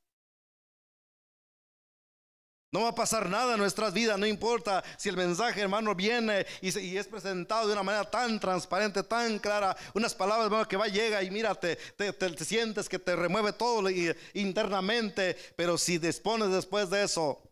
[2.75, 6.45] No va a pasar nada en nuestras vidas, no importa si el mensaje, hermano, viene
[6.61, 9.77] y, es presentado de una manera tan transparente, tan clara.
[9.95, 13.89] Unas palabras, hermano, que va, llega y mírate, te, sientes que te remueve todo
[14.33, 15.37] internamente.
[15.55, 17.49] Pero si dispones después de eso,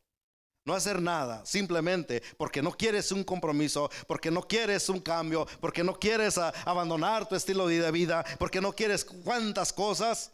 [0.65, 5.85] no hacer nada, simplemente porque no quieres un compromiso, porque no quieres un cambio, porque
[5.85, 10.33] no quieres ah, abandonar tu estilo de vida, porque no quieres cuantas cosas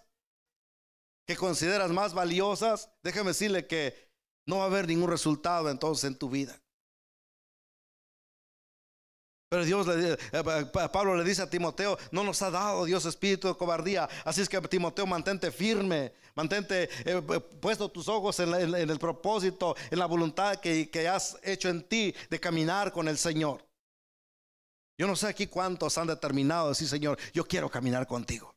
[1.27, 2.89] que consideras más valiosas.
[3.03, 4.08] Déjame decirle que
[4.49, 6.59] no va a haber ningún resultado entonces en tu vida.
[9.51, 10.19] Pero Dios le, eh,
[10.91, 14.09] Pablo le dice a Timoteo, no nos ha dado Dios espíritu de cobardía.
[14.25, 19.77] Así es que Timoteo, mantente firme, mantente eh, eh, puesto tus ojos en, el propósito,
[19.91, 23.63] en la voluntad que, que has hecho en ti de caminar con el Señor.
[24.97, 28.55] Yo no sé aquí cuántos han determinado decir, Señor, yo quiero caminar contigo.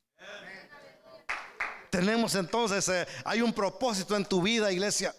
[1.89, 5.13] Tenemos entonces, hay un propósito en tu vida, iglesia.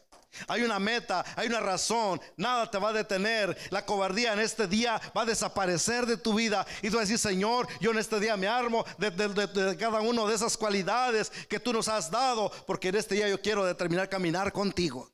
[0.48, 3.56] Hay una meta, hay una razón, nada te va a detener.
[3.70, 6.66] La cobardía en este día va a desaparecer de tu vida.
[6.80, 10.24] Y tú vas a decir, Señor, yo en este día me armo de, cada una
[10.26, 14.08] de esas cualidades que tú nos has dado, porque en este día yo quiero determinar
[14.08, 15.10] caminar contigo.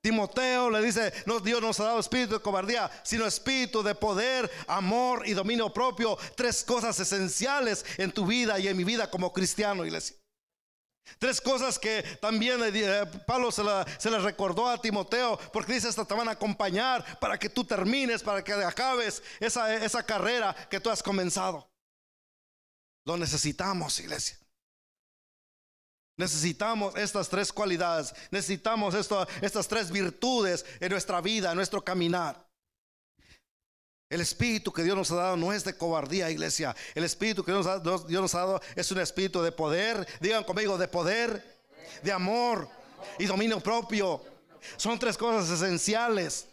[0.00, 4.50] Timoteo le dice, no, Dios nos ha dado espíritu de cobardía, sino espíritu de poder,
[4.66, 6.16] amor y dominio propio.
[6.34, 10.16] Tres cosas esenciales en tu vida y en mi vida como cristiano, iglesia.
[11.18, 16.04] Tres cosas que también eh, Pablo se, la, les recordó a Timoteo, porque dice, esta
[16.04, 20.80] te van a acompañar para que tú termines, para que acabes esa, esa carrera que
[20.80, 21.70] tú has comenzado.
[23.04, 24.38] Lo necesitamos, iglesia.
[26.16, 32.49] Necesitamos estas tres cualidades, necesitamos estas tres virtudes en nuestra vida, en nuestro caminar.
[34.10, 36.74] El espíritu que Dios nos ha dado no es de cobardía, iglesia.
[36.96, 37.64] El espíritu que Dios
[38.08, 40.04] nos ha, dado es un espíritu de poder.
[40.20, 41.60] Digan conmigo, de poder,
[42.02, 42.68] de amor
[43.20, 44.20] y dominio propio.
[44.76, 46.48] Son tres cosas esenciales.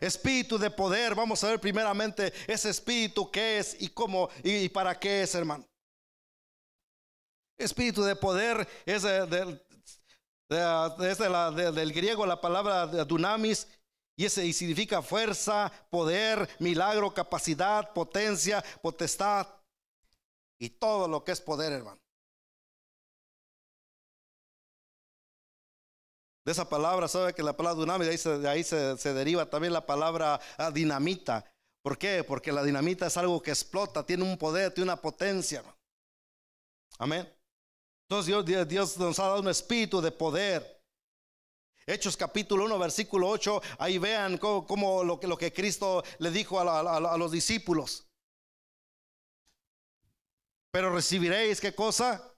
[0.00, 1.14] Espíritu de poder.
[1.14, 5.68] Vamos a ver primeramente ese espíritu qué es y cómo y, para qué es, hermano.
[7.58, 9.60] Espíritu de poder es, del
[11.92, 13.68] griego la palabra dunamis
[14.22, 19.48] y ese significa fuerza, poder, milagro, capacidad, potencia, potestad
[20.60, 22.00] y todo lo que es poder, hermano.
[26.44, 30.40] De esa palabra, sabe que la palabra dunamita, de ahí, se, deriva también la palabra
[30.56, 31.44] ah, dinamita.
[31.82, 32.22] ¿Por qué?
[32.22, 35.64] Porque la dinamita es algo que explota, tiene un poder, tiene una potencia.
[36.96, 37.28] Amén.
[38.08, 40.71] Entonces Dios nos ha dado un espíritu de poder.
[41.86, 47.32] Hechos capítulo 1, versículo 8, ahí vean cómo, lo, que, Cristo le dijo a, los
[47.32, 48.06] discípulos.
[50.70, 52.32] Pero recibiréis qué cosa?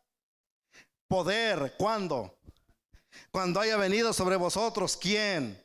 [1.07, 1.75] Poder.
[1.77, 2.39] ¿Cuándo?
[3.31, 5.63] Cuando haya venido sobre vosotros, ¿quién?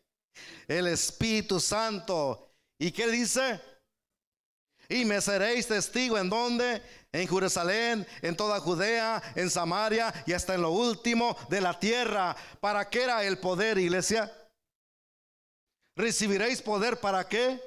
[0.67, 2.51] El Espíritu Santo.
[2.77, 3.59] ¿Y qué dice?
[4.89, 6.81] Y me seréis testigo en donde?
[7.11, 12.35] En Jerusalén, en toda Judea, en Samaria y hasta en lo último de la tierra.
[12.59, 14.31] ¿Para qué era el poder, iglesia?
[15.95, 17.59] ¿Recibiréis poder para qué?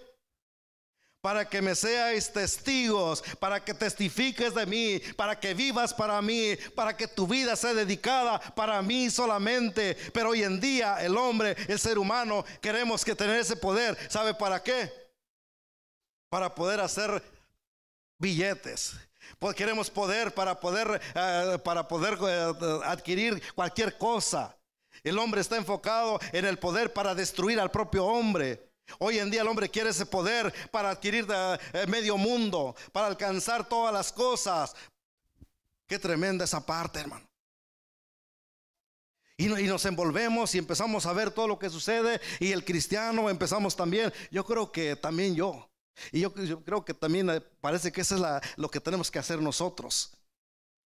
[1.21, 6.57] Para que me seáis testigos, para que testifiques de mí, para que vivas para mí,
[6.75, 9.97] para que tu vida sea dedicada para mí solamente.
[10.13, 13.97] Pero hoy en día el hombre, el ser humano, queremos que tener ese poder.
[14.11, 15.03] ¿Sabe para qué?
[16.33, 17.23] para poder hacer
[18.19, 18.95] billetes.
[19.39, 24.57] Pues queremos poder para poder, eh, para poder eh, adquirir cualquier cosa.
[25.03, 28.71] El hombre está enfocado en el poder para destruir al propio hombre.
[28.99, 33.69] Hoy en día el hombre quiere ese poder para adquirir eh, medio mundo, para alcanzar
[33.69, 34.75] todas las cosas.
[35.87, 37.27] Qué tremenda esa parte, hermano.
[39.37, 42.21] Y, y nos envolvemos y empezamos a ver todo lo que sucede.
[42.39, 44.13] Y el cristiano empezamos también.
[44.31, 45.72] Yo creo que también yo.
[46.11, 46.33] Y yo,
[46.65, 50.13] creo que también eh, parece que eso es lo que tenemos que hacer nosotros.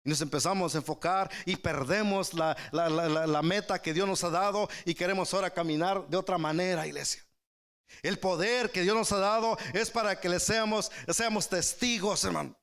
[0.05, 2.57] Y nos empezamos a enfocar y perdemos la,
[3.43, 7.25] meta que Dios nos ha dado y queremos ahora caminar de otra manera, iglesia.
[8.03, 12.57] El poder que Dios nos ha dado es para que le seamos, seamos testigos, hermano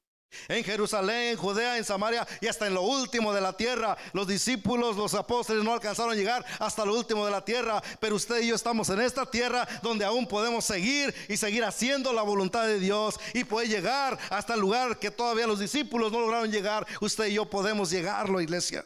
[0.47, 3.97] en Jerusalén, en Judea, en Samaria y hasta en lo último de la tierra.
[4.13, 8.15] Los discípulos, los apóstoles no alcanzaron a llegar hasta lo último de la tierra, pero
[8.15, 12.21] usted y yo estamos en esta tierra donde aún podemos seguir y seguir haciendo la
[12.21, 16.51] voluntad de Dios y poder llegar hasta el lugar que todavía los discípulos no lograron
[16.51, 16.85] llegar.
[17.01, 18.85] Usted y yo podemos llegarlo, iglesia.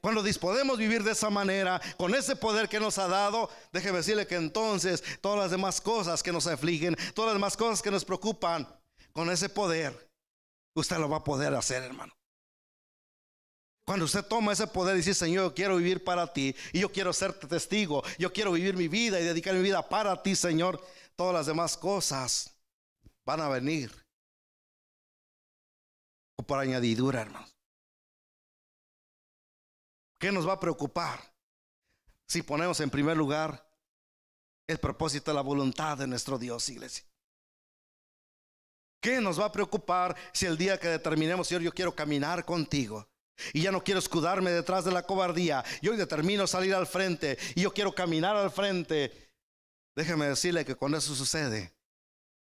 [0.00, 4.26] Cuando podemos vivir de esa manera, con ese poder que nos ha dado, déjeme decirle
[4.26, 8.04] que entonces todas las demás cosas que nos afligen, todas las demás cosas que nos
[8.04, 8.68] preocupan,
[9.12, 10.07] con ese poder
[10.74, 12.12] usted lo va a poder hacer, hermano.
[13.88, 16.92] Cuando usted toma ese poder y dice, Señor, yo quiero vivir para ti y yo
[16.92, 20.78] quiero ser testigo, yo quiero vivir mi vida y dedicar mi vida para ti, Señor,
[21.16, 22.54] todas las demás cosas
[23.24, 23.90] van a venir
[26.36, 27.48] o por añadidura, hermano.
[30.20, 31.20] ¿Qué nos va a preocupar
[32.26, 33.66] si ponemos en primer lugar
[34.66, 37.07] el propósito la voluntad de nuestro Dios, iglesia?
[39.00, 43.08] ¿Qué nos va a preocupar si el día que determinemos, Señor, yo quiero caminar contigo?
[43.52, 45.64] Y ya no quiero escudarme detrás de la cobardía.
[45.80, 47.38] Y hoy determino salir al frente.
[47.54, 49.12] Y yo quiero caminar al frente.
[49.94, 51.72] Déjeme decirle que cuando eso sucede,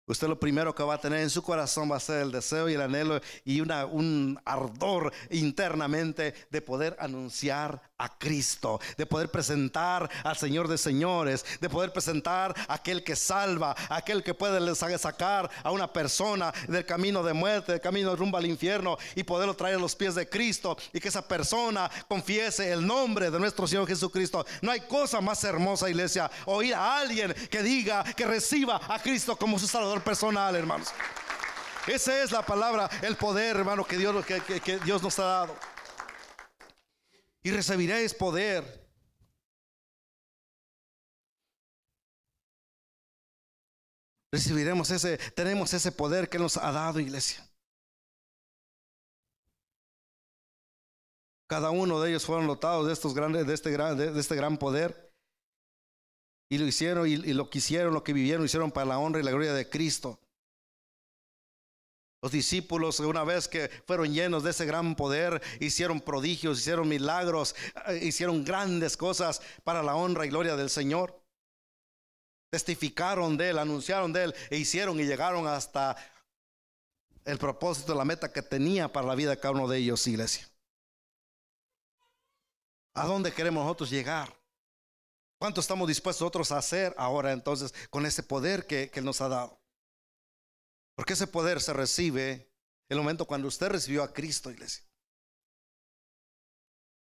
[0.08, 2.70] Usted lo primero que va a tener en su corazón va a ser el deseo
[2.70, 10.10] y el anhelo y un ardor internamente de poder anunciar a Cristo, de poder presentar
[10.24, 14.58] al Señor de señores, de poder presentar a aquel que salva, aquel que puede
[14.98, 19.56] sacar a una persona del camino de muerte, del camino rumbo al infierno y poderlo
[19.56, 23.68] traer a los pies de Cristo y que esa persona confiese el nombre de nuestro
[23.68, 24.46] Señor Jesucristo.
[24.62, 29.36] No hay cosa más hermosa, iglesia, oír a alguien que diga que reciba a Cristo
[29.36, 30.90] como su Salvador personal, hermanos.
[31.88, 35.77] Esa es la palabra, el poder, hermano, que Dios, que Dios nos ha dado
[37.48, 38.62] y recibiréis poder.
[44.30, 47.50] Recibiremos ese, tenemos ese poder que nos ha dado, iglesia.
[51.48, 54.58] Cada uno de ellos fueron dotados de estos grandes, de este gran, de, este gran
[54.58, 55.16] poder.
[56.50, 59.00] Y lo hicieron y, y lo que hicieron, lo que vivieron, lo hicieron para la
[59.00, 60.20] honra y la gloria de Cristo.
[62.22, 67.56] Los discípulos, una vez que fueron llenos de ese gran poder, hicieron prodigios, hicieron milagros,
[67.88, 71.22] eh, hicieron grandes cosas para la honra y gloria del Señor.
[72.50, 75.96] Testificaron de Él, anunciaron de Él e hicieron y llegaron hasta
[77.24, 80.50] el propósito, la meta que tenía para la vida de cada uno de ellos, iglesia.
[82.96, 84.36] ¿A dónde queremos nosotros llegar?
[85.38, 89.28] ¿Cuánto estamos dispuestos nosotros a hacer ahora entonces con ese poder que, que nos ha
[89.28, 89.60] dado?
[90.98, 92.52] Porque ese poder se recibe
[92.90, 94.84] el momento cuando usted recibió a Cristo, iglesia.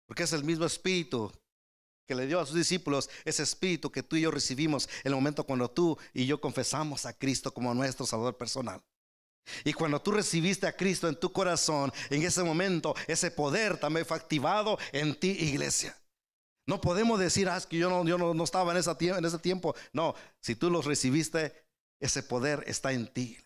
[0.07, 1.33] Porque es el mismo espíritu
[2.07, 5.45] que le dio a sus discípulos, ese espíritu que tú y yo recibimos el momento
[5.45, 8.83] cuando tú y yo confesamos a Cristo como nuestro Salvador personal.
[9.65, 14.05] Y cuando tú recibiste a Cristo en tu corazón, en ese momento ese poder también
[14.05, 15.97] fue activado en ti, iglesia.
[16.67, 19.75] No podemos decir, ah, es que yo no, yo no, estaba en, en ese tiempo.
[19.95, 21.65] No, si tú los recibiste,
[21.99, 23.39] ese poder está en ti.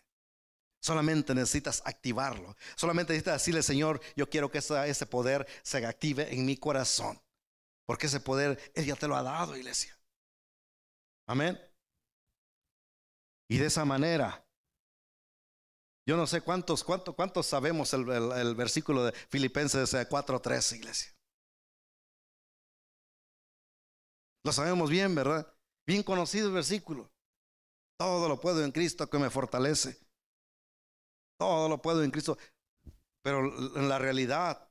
[0.85, 2.55] Solamente necesitas activarlo.
[2.75, 7.19] Solamente necesitas decirle, Señor, yo quiero que ese poder se active en mi corazón.
[7.87, 9.97] Porque ese poder Él ya te lo ha dado, iglesia.
[11.27, 11.59] Amén.
[13.49, 14.47] Y de esa manera,
[16.05, 21.17] yo no sé cuántos, cuántos, cuántos sabemos el, el versículo de Filipenses 4:13, iglesia.
[24.43, 25.51] Lo sabemos bien, ¿verdad?
[25.87, 27.11] Bien conocido el versículo.
[27.97, 30.04] Todo lo puedo en Cristo que me fortalece.
[31.37, 32.37] Todo lo puedo en Cristo.
[33.21, 33.39] Pero
[33.75, 34.69] en la realidad,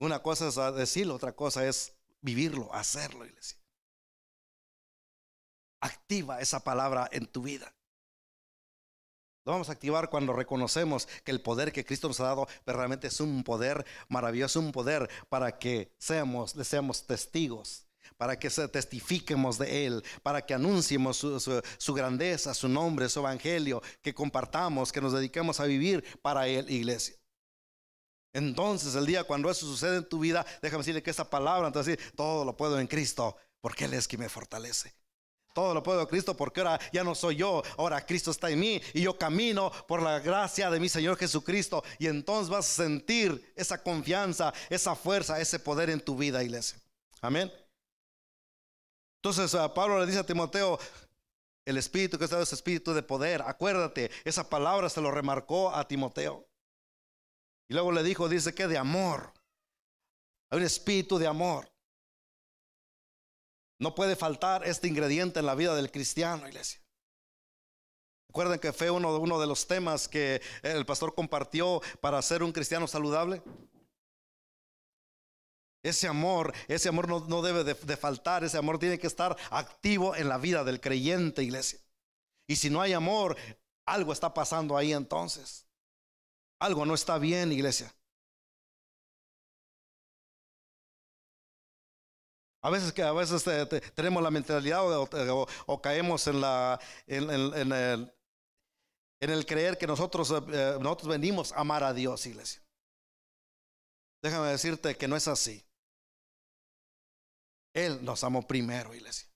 [0.00, 3.58] una cosa es decirlo, otra cosa es vivirlo, hacerlo, iglesia.
[5.80, 7.74] Activa esa palabra en tu vida.
[9.44, 13.06] Lo vamos a activar cuando reconocemos que el poder que Cristo nos ha dado realmente
[13.06, 17.87] es un poder maravilloso, un poder para que seamos, seamos testigos
[18.18, 24.12] para que testifiquemos de Él, para que anunciemos su, grandeza, su nombre, su evangelio, que
[24.12, 27.14] compartamos, que nos dediquemos a vivir para Él, iglesia.
[28.34, 31.96] Entonces, el día cuando eso sucede en tu vida, déjame decirle que esa palabra, entonces,
[32.16, 34.94] todo lo puedo en Cristo, porque Él es quien me fortalece.
[35.54, 38.60] Todo lo puedo en Cristo porque ahora ya no soy yo, ahora Cristo está en
[38.60, 41.82] mí y yo camino por la gracia de mi Señor Jesucristo.
[41.98, 46.78] Y entonces vas a sentir esa confianza, esa fuerza, ese poder en tu vida, iglesia.
[47.20, 47.50] Amén.
[49.22, 50.78] Entonces Pablo le dice a Timoteo,
[51.64, 53.42] el espíritu que está es espíritu de poder.
[53.42, 56.48] Acuérdate, esa palabra se lo remarcó a Timoteo.
[57.68, 59.34] Y luego le dijo, dice que de amor.
[60.50, 61.70] Hay un espíritu de amor.
[63.78, 66.80] No puede faltar este ingrediente en la vida del cristiano, iglesia.
[68.28, 72.52] Recuerden que fue uno, uno de los temas que el pastor compartió para ser un
[72.52, 73.42] cristiano saludable.
[75.82, 80.28] Ese amor, ese amor no, debe de, faltar, ese amor tiene que estar activo en
[80.28, 81.78] la vida del creyente, iglesia.
[82.48, 83.36] Y si no hay amor,
[83.86, 85.66] algo está pasando ahí entonces.
[86.60, 87.94] Algo no está bien, iglesia.
[92.60, 93.44] A veces a veces
[93.94, 97.54] tenemos la mentalidad o, caemos en la en, el,
[99.20, 102.60] en, el, creer que nosotros eh, nosotros venimos a amar a Dios, iglesia.
[104.20, 105.67] Déjame decirte que no es así.
[107.78, 109.28] Él nos amó primero, iglesia.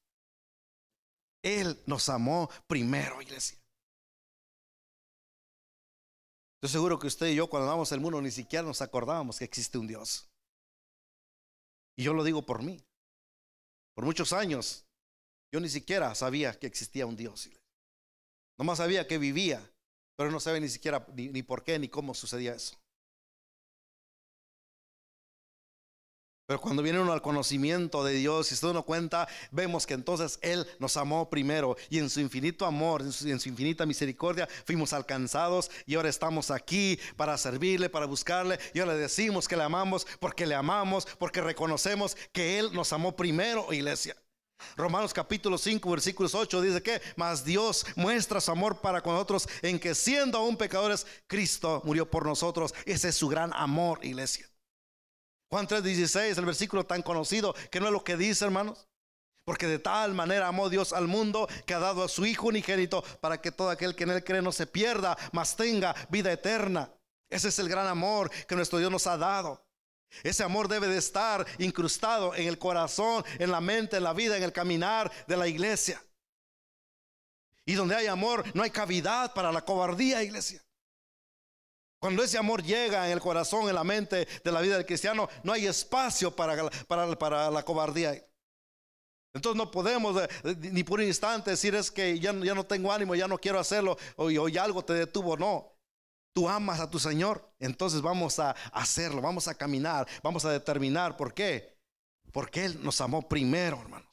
[1.45, 3.57] Él nos amó primero, iglesia.
[6.57, 9.45] Estoy seguro que usted y yo cuando andamos el mundo ni siquiera nos acordábamos que
[9.45, 10.29] existe un Dios.
[11.97, 12.85] Y yo lo digo por mí.
[13.95, 14.87] Por muchos años
[15.53, 17.49] yo ni siquiera sabía que existía un Dios.
[18.59, 19.73] Nomás sabía que vivía,
[20.17, 22.82] pero no sabía ni siquiera ni por qué ni cómo sucedía eso.
[26.47, 30.39] Pero cuando viene uno al conocimiento de Dios, si usted no cuenta, vemos que entonces
[30.43, 34.49] Él nos amó primero y en su infinito amor, en su, en su, infinita misericordia,
[34.65, 38.59] fuimos alcanzados y ahora estamos aquí para servirle, para buscarle.
[38.75, 42.93] Y ahora le decimos que le amamos porque le amamos, porque reconocemos que Él nos
[42.93, 44.17] amó primero, iglesia.
[44.77, 49.49] Romanos capítulo 5, versículos 8 dice que, mas Dios muestra su amor para con nosotros
[49.61, 52.75] en que siendo aún pecadores, Cristo murió por nosotros.
[52.85, 54.52] Ese es su gran amor, iglesia.
[55.53, 58.89] Juan 3:16, el versículo tan conocido, que no es lo que dice, hermanos.
[59.45, 63.05] Porque de tal manera amó Dios al mundo que ha dado a su Hijo unigénito
[63.21, 66.91] para que todo aquel que en él cree no se pierda, mas tenga vida eterna.
[67.29, 69.63] Ese es el gran amor que nuestro Dios nos ha dado.
[70.23, 74.39] Ese amor debe de estar incrustado en el corazón, en la mente, en la vida,
[74.39, 76.03] en el caminar de la iglesia.
[77.67, 80.65] Y donde hay amor, no hay cavidad para la cobardía, iglesia.
[82.03, 85.29] Cuando ese amor llega en el corazón, en la mente de la vida del cristiano,
[85.45, 88.21] no hay espacio para, para, para la cobardía.
[89.33, 92.91] Entonces no podemos eh, ni por un instante decir es que ya, ya, no tengo
[92.91, 95.37] ánimo, ya no quiero hacerlo, o, o ya algo te detuvo.
[95.37, 95.77] No,
[96.35, 101.17] tú amas a tu Señor, entonces vamos a hacerlo, vamos a caminar, vamos a determinar.
[101.17, 101.79] ¿Por qué?
[102.33, 104.12] Porque Él nos amó primero, hermanos.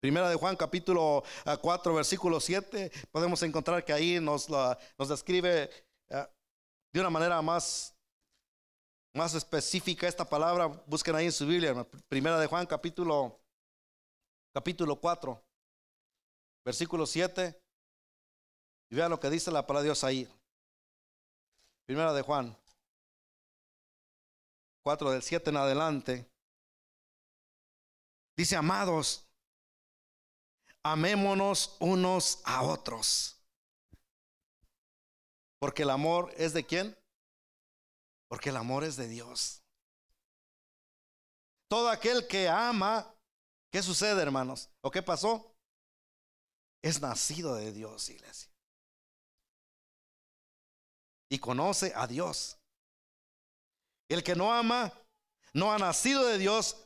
[0.00, 5.70] Primera de Juan capítulo 4 ah, versículo 7, podemos encontrar que ahí nos, nos describe
[6.10, 6.28] ah,
[6.92, 7.94] de una manera más,
[9.14, 10.66] más específica esta palabra.
[10.86, 13.40] Busquen ahí en su Biblia, Primera de Juan capítulo,
[14.52, 15.42] capítulo 4,
[16.64, 17.58] versículo 7.
[18.90, 20.28] Y vean lo que dice la palabra de Dios ahí.
[21.86, 22.56] Primera de Juan
[24.84, 26.30] 4 del 7 en adelante.
[28.36, 29.25] Dice, amados,
[30.92, 33.36] amémonos unos a otros.
[35.58, 36.96] Porque el amor es de quién?
[38.28, 39.62] Porque el amor es de Dios.
[41.68, 43.12] Todo aquel que ama,
[43.70, 44.68] ¿qué sucede, hermanos?
[44.80, 45.52] ¿O qué pasó?
[46.82, 48.52] Es nacido de Dios, iglesia.
[51.28, 52.58] Y conoce a Dios.
[54.08, 54.92] El que no ama,
[55.52, 56.85] no ha nacido de Dios,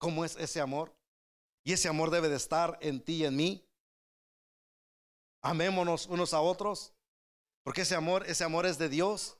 [0.00, 0.92] ¿Cómo es ese amor?
[1.62, 3.68] Y ese amor debe de estar en ti y en mí.
[5.42, 6.94] Amémonos unos a otros,
[7.62, 9.36] porque ese amor, ese amor es de Dios.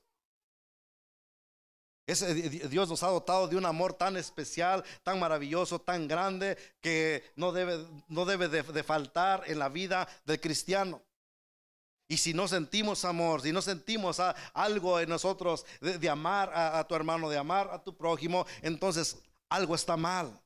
[2.07, 2.35] Ese,
[2.69, 7.53] Dios nos ha dotado de un amor tan especial, tan maravilloso, tan grande, que no
[7.53, 11.03] debe, no debe de, faltar en la vida del cristiano.
[12.07, 14.21] Y si no sentimos amor, si no sentimos
[14.53, 19.17] algo en nosotros de, amar a tu hermano, de amar a tu prójimo, entonces
[19.49, 20.39] algo está mal.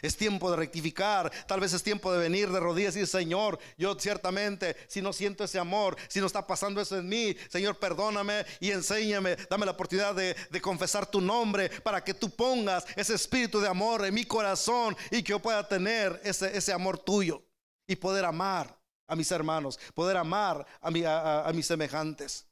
[0.00, 3.58] Es tiempo de rectificar, tal vez es tiempo de venir de rodillas y decir, Señor,
[3.76, 7.78] yo ciertamente, si no siento ese amor, si no está pasando eso en mí, Señor,
[7.78, 13.14] perdóname y enséñame, dame la oportunidad de, confesar tu nombre para que tú pongas ese
[13.14, 17.42] espíritu de amor en mi corazón y que yo pueda tener ese, ese amor tuyo
[17.86, 22.46] y poder amar a mis hermanos, poder amar a, a mis semejantes.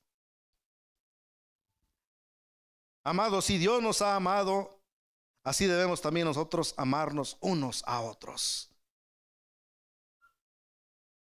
[3.04, 4.75] Amados, si Dios nos ha amado,
[5.46, 8.68] Así debemos también nosotros amarnos unos a otros.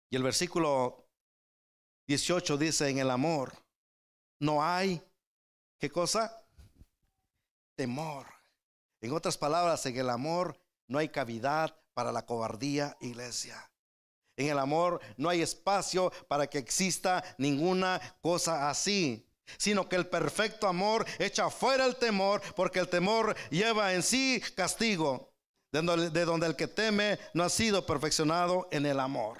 [0.09, 1.07] Y el versículo
[2.07, 3.53] 18 dice, en el amor
[4.39, 4.99] no hay,
[5.77, 6.43] ¿qué cosa?
[7.75, 8.25] Temor.
[8.99, 13.71] En otras palabras, en el amor no hay cavidad para la cobardía, iglesia.
[14.37, 20.07] En el amor no hay espacio para que exista ninguna cosa así sino que el
[20.07, 25.33] perfecto amor echa fuera el temor, porque el temor lleva en sí castigo,
[25.71, 25.81] de
[26.25, 29.37] donde, el que teme no ha sido perfeccionado en el amor.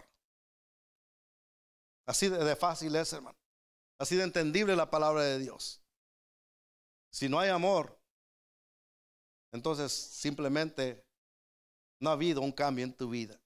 [2.06, 3.38] Así de, fácil es, hermano.
[4.00, 5.82] Así de entendible la palabra de Dios.
[7.12, 8.00] Si no hay amor,
[9.52, 11.06] entonces simplemente
[12.00, 13.40] no ha habido un cambio en tu vida.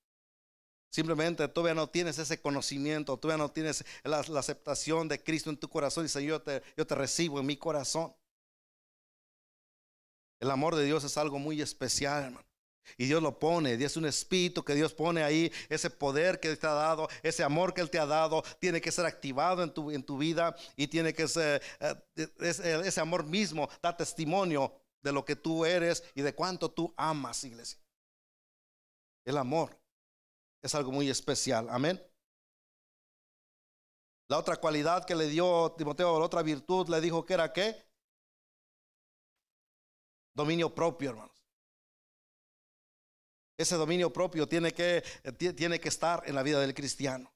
[0.93, 5.67] Simplemente todavía no tienes ese conocimiento, todavía no tienes la, aceptación de Cristo en tu
[5.67, 6.05] corazón.
[6.05, 8.13] Y Señor, yo te, yo te recibo en mi corazón.
[10.39, 12.45] El amor de Dios es algo muy especial, hermano.
[12.95, 16.67] Y Dios lo pone, es un espíritu que Dios pone ahí, ese poder que te
[16.67, 20.17] ha dado, ese amor que Él te ha dado, tiene que ser activado en tu,
[20.19, 21.95] vida y tiene que ser, eh,
[22.39, 26.93] ese, ese amor mismo da testimonio de lo que tú eres y de cuánto tú
[26.97, 27.79] amas, iglesia.
[29.25, 29.82] El amor
[30.63, 32.01] es algo muy especial, amén.
[34.29, 37.85] La otra cualidad que le dio Timoteo, la otra virtud, le dijo que era qué?
[40.33, 41.33] Dominio propio, hermanos.
[43.57, 45.03] Ese dominio propio tiene que,
[45.37, 47.31] tiene que estar en la vida del cristiano.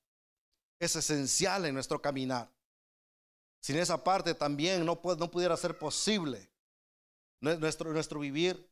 [0.79, 2.51] Es esencial en nuestro caminar.
[3.61, 6.49] Sin esa parte también no, no pudiera ser posible
[7.41, 8.67] nuestro, nuestro vivir.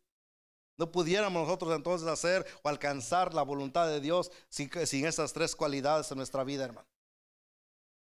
[0.78, 5.56] No pudiéramos nosotros entonces hacer o alcanzar la voluntad de Dios sin, sin esas tres
[5.56, 6.88] cualidades en nuestra vida, hermano.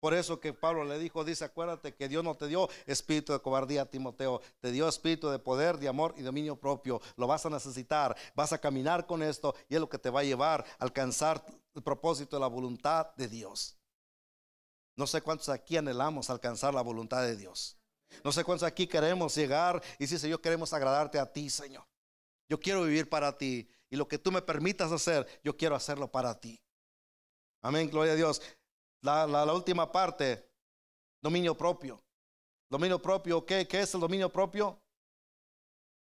[0.01, 3.39] Por eso que Pablo le dijo, dice, acuérdate que Dios no te dio espíritu de
[3.39, 6.99] cobardía Timoteo, te dio espíritu de poder, de amor y dominio propio.
[7.17, 10.21] Lo vas a necesitar, vas a caminar con esto y es lo que te va
[10.21, 11.45] a llevar a alcanzar
[11.75, 13.77] el propósito de la voluntad de Dios.
[14.97, 17.77] No sé cuántos aquí anhelamos alcanzar la voluntad de Dios.
[18.23, 21.90] No sé cuántos aquí queremos llegar y si Señor queremos agradarte a ti, Señor.
[22.51, 26.11] Yo quiero vivir para ti y lo que tú me permitas hacer, yo quiero hacerlo
[26.11, 26.61] para ti.
[27.61, 28.41] Amén, gloria a Dios.
[28.99, 30.51] La, última parte,
[31.21, 32.03] dominio propio.
[32.69, 34.77] Dominio propio, ¿qué, ¿qué es el dominio propio?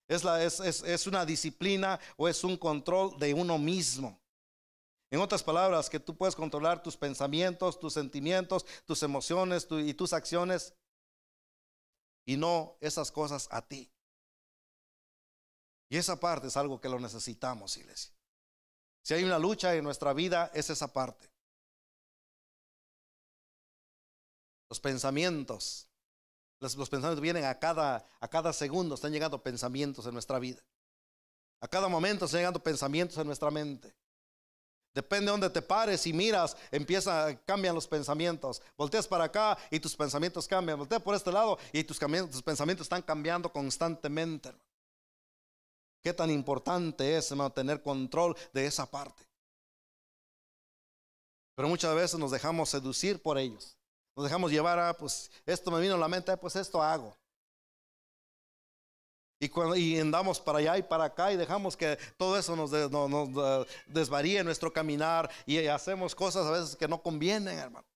[0.08, 4.20] Es, la, es, es, una disciplina o es un control de uno mismo.
[5.12, 10.12] En otras palabras, que tú puedes controlar tus pensamientos, tus sentimientos, tus emociones y tus
[10.12, 10.74] acciones
[12.26, 13.92] y no esas cosas a ti.
[15.92, 18.14] Y esa parte es algo que lo necesitamos, iglesia.
[19.04, 21.30] Si hay una lucha en nuestra vida, es esa parte.
[24.70, 25.90] Los pensamientos.
[26.62, 30.62] Los, pensamientos vienen a cada, a cada segundo, están llegando pensamientos en nuestra vida.
[31.60, 33.94] A cada momento están llegando pensamientos en nuestra mente.
[34.94, 38.62] Depende de donde te pares y miras, empieza, cambian los pensamientos.
[38.78, 40.78] Volteas para acá y tus pensamientos cambian.
[40.78, 44.54] Volteas por este lado y tus, tus pensamientos están cambiando constantemente.
[46.04, 49.24] Qué tan importante es tener control de esa parte.
[51.56, 53.78] Pero muchas veces nos dejamos seducir por ellos.
[54.16, 57.16] Nos dejamos llevar a, pues, esto me vino a la mente, pues esto hago.
[59.40, 62.72] Y, cuando, y andamos para allá y para acá y dejamos que todo eso nos,
[62.72, 67.88] nos, desvaríe nuestro caminar y hacemos cosas a veces que no convienen, hermano.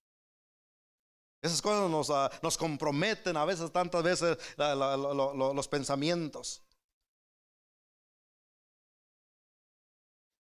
[1.43, 6.64] Esas cosas nos, ah, nos comprometen a veces, tantas veces, los pensamientos.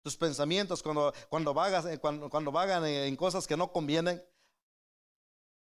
[0.02, 4.22] Tus pensamientos cuando, cuando, vagas, eh, cuando, cuando vagan en cosas que no convienen,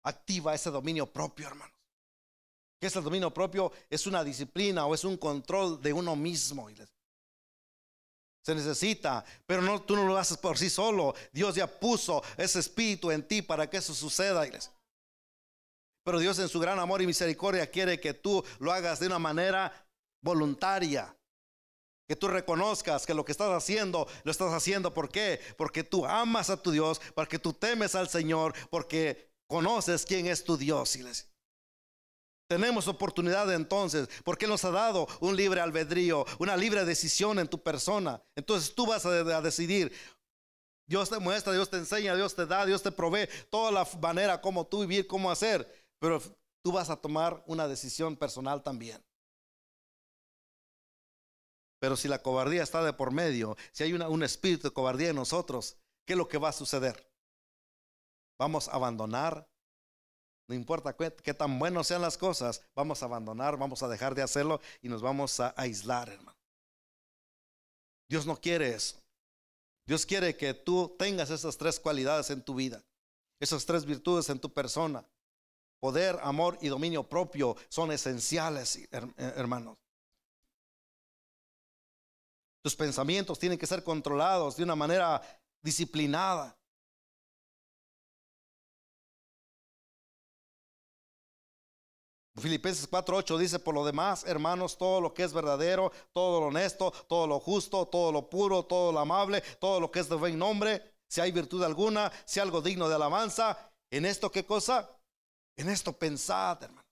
[0.05, 1.75] activa ese dominio propio, hermanos.
[2.85, 3.73] ¿Qué es el dominio propio?
[3.89, 6.69] Es una disciplina o es un control de uno mismo.
[8.43, 11.15] Se necesita, pero no, tú no lo haces por sí solo.
[11.33, 14.47] Dios ya puso ese espíritu en ti para que eso suceda,
[16.05, 19.19] Pero Dios en su gran amor y misericordia quiere que tú lo hagas de una
[19.19, 19.73] manera
[20.21, 21.17] voluntaria.
[22.07, 24.93] Que tú reconozcas que lo que estás haciendo, lo estás haciendo.
[24.93, 25.41] ¿Por qué?
[25.57, 30.45] Porque tú amas a tu Dios, porque tú temes al Señor, porque conoces quién es
[30.45, 30.99] tu Dios.
[32.47, 37.63] Tenemos oportunidad entonces, porque nos ha dado un libre albedrío, una libre decisión en tu
[37.63, 38.23] persona.
[38.37, 39.93] Entonces tú vas a, decidir.
[40.87, 44.43] Dios te muestra, Dios te enseña, Dios te da, Dios te provee toda la manera
[44.43, 45.67] como tú vivir, cómo hacer.
[45.99, 46.21] Pero
[46.63, 49.03] tú vas a tomar una decisión personal también.
[51.85, 55.17] Pero si la cobardía está de por medio, si hay un espíritu de cobardía en
[55.17, 55.77] nosotros,
[56.07, 57.07] ¿qué es lo que va a suceder?
[58.39, 59.47] Vamos a abandonar.
[60.49, 64.23] No importa qué, tan buenos sean las cosas, vamos a abandonar, vamos a dejar de
[64.23, 66.39] hacerlo y nos vamos a aislar, hermano.
[68.09, 68.97] Dios no quiere eso.
[69.87, 72.83] Dios quiere que tú tengas esas tres cualidades en tu vida,
[73.39, 75.07] esas tres virtudes en tu persona.
[75.81, 79.77] Poder, amor y dominio propio son esenciales, hermanos.
[82.65, 85.21] Tus pensamientos tienen que ser controlados de una manera
[85.63, 86.57] disciplinada.
[92.41, 96.91] Filipenses 4:8 dice, por lo demás, hermanos, todo lo que es verdadero, todo lo honesto,
[97.07, 100.39] todo lo justo, todo lo puro, todo lo amable, todo lo que es de buen
[100.39, 103.59] nombre, si hay virtud alguna, si algo digno de alabanza,
[103.91, 104.91] en esto qué cosa?
[105.59, 106.84] En esto pensad, hermano.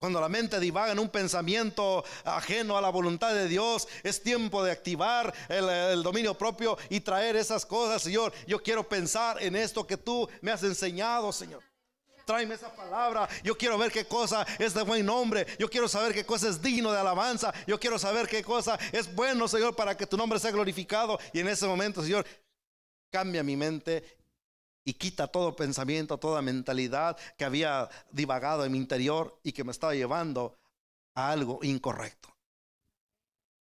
[0.00, 4.64] Cuando la mente divaga en un pensamiento ajeno a la voluntad de Dios, es tiempo
[4.64, 8.32] de activar el, dominio propio y traer esas cosas, Señor.
[8.46, 11.62] Yo quiero pensar en esto que tú me has enseñado, Señor.
[12.24, 13.28] Tráeme esa palabra.
[13.44, 15.46] Yo quiero ver qué cosa es de buen nombre.
[15.58, 17.52] Yo quiero saber qué cosa es digno de alabanza.
[17.66, 21.18] Yo quiero saber qué cosa es bueno, Señor, para que tu nombre sea glorificado.
[21.34, 22.24] Y en ese momento, Señor,
[23.10, 24.19] cambia mi mente
[24.90, 29.70] y quita todo pensamiento, toda mentalidad que había divagado en mi interior y que me
[29.70, 30.58] estaba llevando
[31.14, 32.28] a algo incorrecto.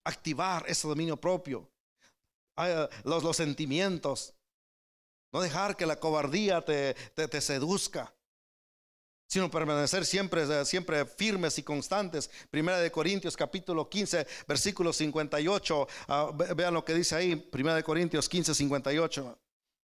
[0.06, 1.70] Activar ese dominio propio,
[3.04, 4.34] los, los sentimientos,
[5.32, 6.96] no dejar que la cobardía te,
[7.42, 8.12] seduzca,
[9.28, 12.32] sino permanecer siempre, firmes y constantes.
[12.50, 15.88] Primera de Corintios capítulo 15, versículo 58.
[16.08, 19.40] Ah, vean lo que dice ahí, Primera de Corintios 15, 58.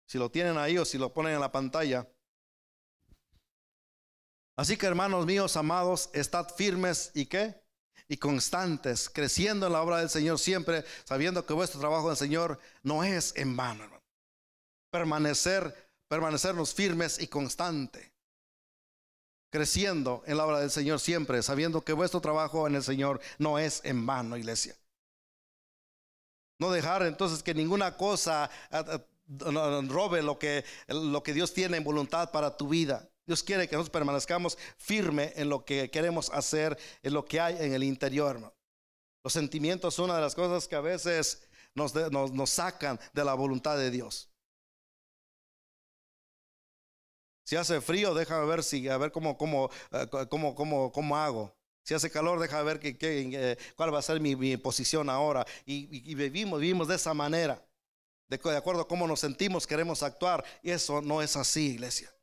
[0.06, 2.08] Si lo tienen ahí o si lo ponen en la pantalla.
[4.56, 7.62] Así que hermanos míos, amados, estad firmes y qué?
[8.08, 12.18] Y constantes, creciendo en la obra del Señor siempre, sabiendo que vuestro trabajo en el
[12.18, 14.04] Señor no es en vano.
[14.92, 18.14] Permanecer, permanecernos firmes y constantes
[19.54, 23.60] creciendo en la obra del Señor siempre, sabiendo que vuestro trabajo en el Señor no
[23.60, 24.76] es en vano, iglesia.
[26.60, 28.50] No dejar entonces que ninguna cosa
[29.28, 33.10] robe lo que, lo que Dios tiene en voluntad para tu vida.
[33.26, 37.56] Dios quiere que nosotros permanezcamos firme en lo que queremos hacer, en lo que hay
[37.58, 38.54] en el interior.
[39.24, 43.34] Los sentimientos son una de las cosas que a veces nos, nos, sacan de la
[43.34, 44.30] voluntad de Dios.
[47.46, 51.56] Si hace frío, déjame ver si a ver cómo, cómo, eh, cómo, cómo, cómo hago.
[51.84, 55.46] Si hace calor, déjame ver que, eh, cuál va a ser mi, posición ahora.
[55.66, 57.62] Y, y, vivimos, vivimos de esa manera
[58.38, 60.44] de, acuerdo a cómo nos sentimos, queremos actuar.
[60.62, 62.14] Y eso no es así, iglesia.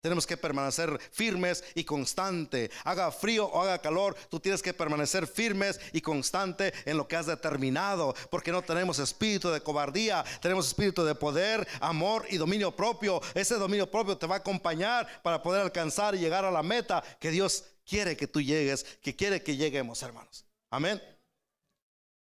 [0.00, 2.70] Tenemos que permanecer firmes y constante.
[2.84, 7.16] Haga frío o haga calor, tú tienes que permanecer firmes y constante en lo que
[7.16, 12.76] has determinado, porque no tenemos espíritu de cobardía, tenemos espíritu de poder, amor y dominio
[12.76, 13.20] propio.
[13.34, 17.02] Ese dominio propio te va a acompañar para poder alcanzar y llegar a la meta
[17.18, 20.44] que Dios quiere que tú llegues, que quiere que lleguemos, hermanos.
[20.70, 21.02] Amén.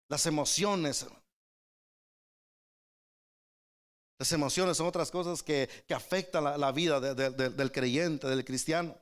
[0.09, 1.05] Las emociones,
[4.21, 8.95] Las emociones son otras cosas que, afectan la, vida del creyente, del cristiano.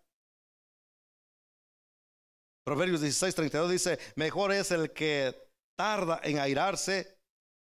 [2.63, 5.36] Proverbios 16, 32 dice, mejor es el que
[5.78, 7.20] tarda en airarse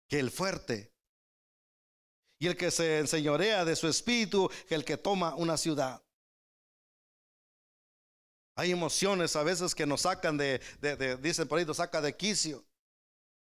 [0.09, 0.93] que el fuerte.
[2.39, 6.01] Y el que se enseñorea de su espíritu que el que toma una ciudad.
[8.55, 10.61] Hay emociones a veces que nos sacan de,
[11.21, 12.63] dicen por ahí, nos saca de quicio.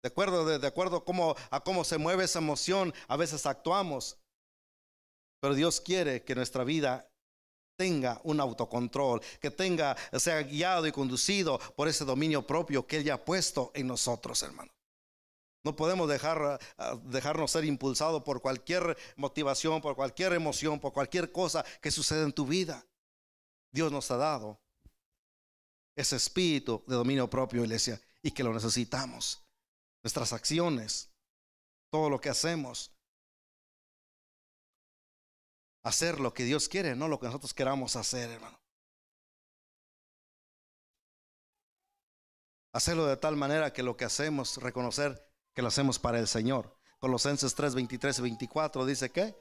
[0.03, 4.19] De acuerdo, de, acuerdo a cómo, a cómo se mueve esa emoción, a veces actuamos.
[5.41, 7.07] Pero Dios quiere que nuestra vida
[7.77, 13.05] tenga un autocontrol, que tenga, sea guiado y conducido por ese dominio propio que Él
[13.05, 14.73] ya ha puesto en nosotros, hermano.
[15.63, 21.31] No podemos dejar, ah, dejarnos ser impulsados por cualquier motivación, por cualquier emoción, por cualquier
[21.31, 22.87] cosa que suceda en tu vida.
[23.71, 24.59] Dios nos ha dado
[25.95, 29.43] ese espíritu de dominio propio, iglesia, y que lo necesitamos
[30.03, 31.11] nuestras acciones,
[31.91, 32.93] todo lo que hacemos.
[35.83, 38.61] Hacer lo que Dios quiere, no lo que nosotros queramos hacer, hermano.
[42.73, 46.79] Hacerlo de tal manera que lo que hacemos, reconocer que lo hacemos para el Señor.
[46.99, 49.35] Colosenses 3, 23 y 24 dice que,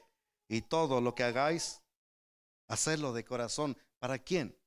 [0.48, 1.82] y todo lo que hagáis,
[2.68, 3.76] hacerlo de corazón.
[3.98, 4.58] ¿Para quién?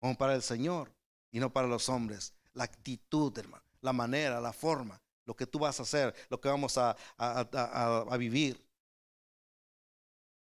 [0.00, 0.94] Como para el Señor
[1.32, 2.32] y no para los hombres.
[2.54, 6.48] La actitud, hermano la manera, la forma, lo que tú vas a hacer, lo que
[6.48, 8.60] vamos a, a, vivir.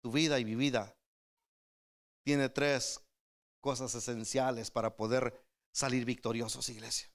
[0.03, 0.93] Tu vida y mi vida
[2.25, 3.01] tiene tres
[3.61, 5.33] cosas esenciales para poder
[5.73, 7.09] salir victoriosos, iglesia.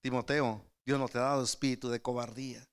[0.00, 2.66] Timoteo, Dios no te ha dado espíritu de cobardía.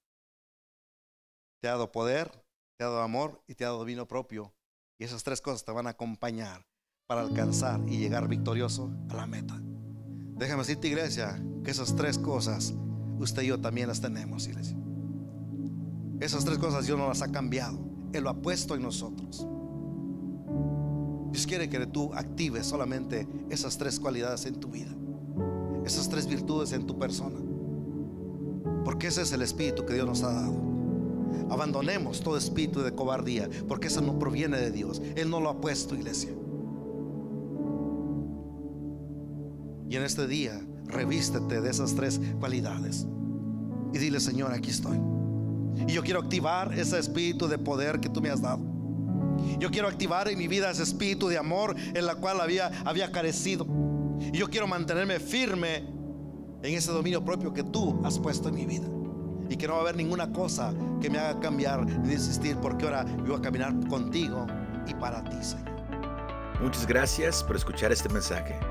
[1.61, 2.31] Te ha dado poder,
[2.77, 4.53] te ha dado amor y te ha dado vino propio.
[4.99, 6.65] Y esas tres cosas te van a acompañar
[7.07, 9.59] para alcanzar y llegar victorioso a la meta.
[10.41, 12.73] Déjame decirte, iglesia, que esas tres cosas
[13.19, 14.75] usted y yo también las tenemos, iglesia.
[16.19, 17.77] Esas tres cosas Dios no las ha cambiado.
[18.11, 19.47] Él lo ha puesto en nosotros.
[21.31, 24.89] Dios quiere que tú actives solamente esas tres cualidades en tu vida.
[25.85, 27.37] Esas tres virtudes en tu persona.
[28.83, 30.59] Porque ese es el espíritu que Dios nos ha dado.
[31.51, 35.03] Abandonemos todo espíritu de cobardía, porque eso no proviene de Dios.
[35.15, 36.31] Él no lo ha puesto, iglesia.
[39.91, 43.05] Y en este día, revístete de esas tres cualidades.
[43.93, 44.97] Y dile, Señor, aquí estoy.
[45.85, 48.63] Y yo quiero activar ese espíritu de poder que tú me has dado.
[49.59, 53.11] Yo quiero activar en mi vida ese espíritu de amor en la cual había, había
[53.11, 53.67] carecido.
[54.31, 55.83] Y yo quiero mantenerme firme
[56.63, 58.87] en ese dominio propio que tú has puesto en mi vida.
[59.49, 62.85] Y que no va a haber ninguna cosa que me haga cambiar ni desistir, porque
[62.85, 64.47] ahora yo voy a caminar contigo
[64.87, 65.69] y para ti, Señor.
[66.61, 68.70] Muchas gracias por escuchar este mensaje.